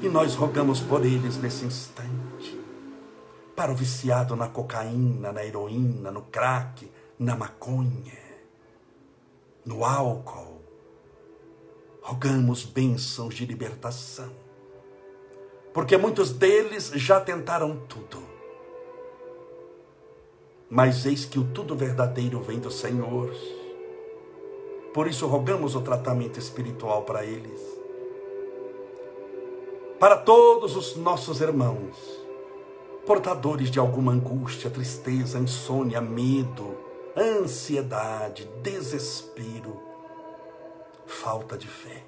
e 0.00 0.08
nós 0.08 0.34
rogamos 0.34 0.80
por 0.80 1.04
eles 1.04 1.36
nesse 1.38 1.64
instante. 1.64 2.60
Para 3.54 3.72
o 3.72 3.74
viciado 3.74 4.36
na 4.36 4.48
cocaína, 4.48 5.32
na 5.32 5.44
heroína, 5.44 6.10
no 6.10 6.22
crack, 6.22 6.90
na 7.18 7.34
maconha, 7.34 8.18
no 9.64 9.84
álcool. 9.84 10.60
Rogamos 12.02 12.64
bênçãos 12.64 13.34
de 13.34 13.46
libertação. 13.46 14.30
Porque 15.72 15.96
muitos 15.96 16.30
deles 16.30 16.92
já 16.94 17.18
tentaram 17.18 17.76
tudo. 17.88 18.35
Mas 20.68 21.06
eis 21.06 21.24
que 21.24 21.38
o 21.38 21.44
tudo 21.44 21.76
verdadeiro 21.76 22.40
vem 22.40 22.58
do 22.58 22.70
Senhor. 22.70 23.34
Por 24.92 25.06
isso 25.06 25.26
rogamos 25.26 25.74
o 25.74 25.80
tratamento 25.80 26.38
espiritual 26.38 27.02
para 27.02 27.24
eles 27.24 27.76
para 29.98 30.16
todos 30.16 30.76
os 30.76 30.94
nossos 30.94 31.40
irmãos, 31.40 31.96
portadores 33.06 33.70
de 33.70 33.78
alguma 33.78 34.12
angústia, 34.12 34.68
tristeza, 34.68 35.38
insônia, 35.38 36.02
medo, 36.02 36.76
ansiedade, 37.16 38.46
desespero, 38.62 39.80
falta 41.06 41.56
de 41.56 41.66
fé. 41.66 42.04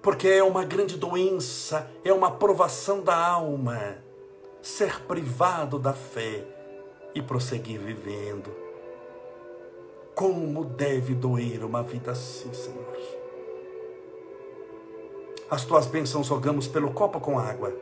Porque 0.00 0.28
é 0.28 0.44
uma 0.44 0.64
grande 0.64 0.96
doença, 0.96 1.90
é 2.04 2.12
uma 2.12 2.30
provação 2.30 3.02
da 3.02 3.16
alma 3.16 4.03
ser 4.64 5.00
privado 5.02 5.78
da 5.78 5.92
fé 5.92 6.44
e 7.14 7.22
prosseguir 7.22 7.80
vivendo. 7.80 8.50
Como 10.14 10.64
deve 10.64 11.14
doer 11.14 11.64
uma 11.64 11.82
vida 11.82 12.12
assim, 12.12 12.52
Senhor? 12.52 12.94
as 15.50 15.64
tuas 15.64 15.86
bênçãos 15.86 16.28
rogamos 16.28 16.66
pelo 16.66 16.90
copo 16.90 17.20
com 17.20 17.38
água, 17.38 17.72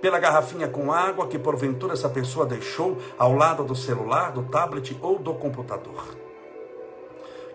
pela 0.00 0.18
garrafinha 0.18 0.66
com 0.66 0.90
água 0.90 1.28
que 1.28 1.38
porventura 1.38 1.92
essa 1.92 2.08
pessoa 2.08 2.44
deixou 2.44 2.98
ao 3.16 3.32
lado 3.32 3.62
do 3.62 3.76
celular, 3.76 4.32
do 4.32 4.42
tablet 4.44 4.98
ou 5.00 5.18
do 5.18 5.34
computador. 5.34 6.29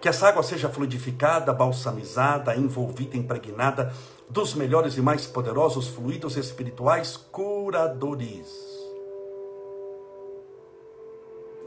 Que 0.05 0.09
essa 0.09 0.27
água 0.27 0.43
seja 0.43 0.69
fluidificada, 0.69 1.51
balsamizada, 1.51 2.55
envolvida, 2.55 3.17
impregnada 3.17 3.91
dos 4.29 4.53
melhores 4.53 4.97
e 4.97 5.01
mais 5.01 5.25
poderosos 5.25 5.87
fluidos 5.87 6.37
espirituais 6.37 7.17
curadores. 7.17 8.47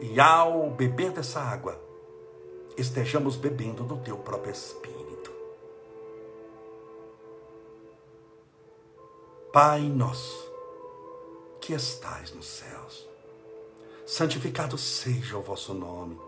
E 0.01 0.21
ao 0.21 0.71
beber 0.71 1.11
dessa 1.11 1.41
água, 1.41 1.81
estejamos 2.77 3.35
bebendo 3.35 3.83
do 3.83 3.97
teu 3.97 4.17
próprio 4.19 4.53
Espírito. 4.53 5.33
Pai 9.53 9.81
nosso, 9.81 10.49
que 11.61 11.73
estais 11.73 12.33
nos 12.33 12.47
céus, 12.47 13.05
santificado 14.07 14.79
seja 14.79 15.37
o 15.37 15.43
vosso 15.43 15.75
nome, 15.75 16.28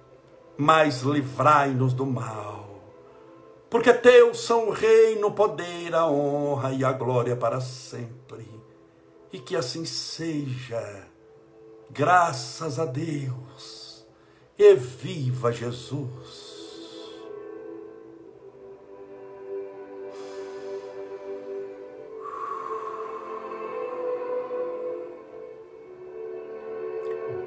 mas 0.61 1.01
livrai-nos 1.01 1.91
do 1.91 2.05
mal. 2.05 2.69
Porque 3.67 3.91
teus 3.91 4.41
são 4.41 4.67
o 4.67 4.71
reino, 4.71 5.29
o 5.29 5.31
poder, 5.31 5.95
a 5.95 6.05
honra 6.05 6.71
e 6.71 6.85
a 6.85 6.91
glória 6.91 7.35
para 7.35 7.59
sempre 7.59 8.47
e 9.33 9.39
que 9.39 9.55
assim 9.55 9.85
seja. 9.85 11.07
Graças 11.89 12.77
a 12.77 12.85
Deus. 12.85 14.05
E 14.55 14.75
viva 14.75 15.51
Jesus. 15.51 16.51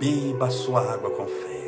Beba 0.00 0.50
sua 0.50 0.80
água 0.92 1.10
com 1.10 1.26
fé. 1.28 1.63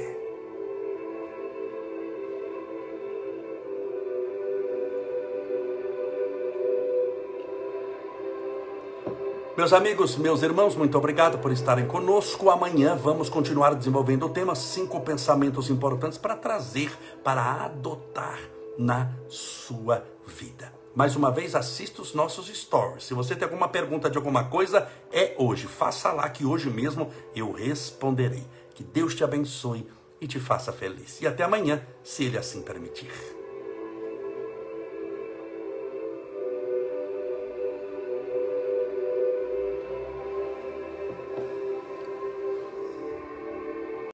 Meus 9.56 9.72
amigos, 9.72 10.18
meus 10.18 10.42
irmãos, 10.42 10.76
muito 10.76 10.98
obrigado 10.98 11.38
por 11.38 11.50
estarem 11.50 11.86
conosco. 11.86 12.50
Amanhã 12.50 12.94
vamos 12.94 13.30
continuar 13.30 13.74
desenvolvendo 13.74 14.26
o 14.26 14.28
tema 14.28 14.54
cinco 14.54 15.00
pensamentos 15.00 15.70
importantes 15.70 16.18
para 16.18 16.36
trazer, 16.36 16.92
para 17.24 17.64
adotar 17.64 18.38
na 18.76 19.10
sua 19.28 20.04
vida. 20.26 20.70
Mais 20.94 21.16
uma 21.16 21.30
vez, 21.30 21.54
assista 21.54 22.02
os 22.02 22.12
nossos 22.12 22.48
stories. 22.48 23.04
Se 23.04 23.14
você 23.14 23.34
tem 23.34 23.44
alguma 23.44 23.66
pergunta 23.66 24.10
de 24.10 24.18
alguma 24.18 24.44
coisa, 24.44 24.86
é 25.10 25.34
hoje. 25.38 25.66
Faça 25.66 26.12
lá 26.12 26.28
que 26.28 26.44
hoje 26.44 26.68
mesmo 26.68 27.10
eu 27.34 27.50
responderei. 27.50 28.46
Que 28.74 28.84
Deus 28.84 29.14
te 29.14 29.24
abençoe 29.24 29.88
e 30.20 30.26
te 30.26 30.38
faça 30.38 30.70
feliz. 30.70 31.22
E 31.22 31.26
até 31.26 31.44
amanhã, 31.44 31.80
se 32.04 32.24
Ele 32.24 32.36
assim 32.36 32.60
permitir. 32.60 33.35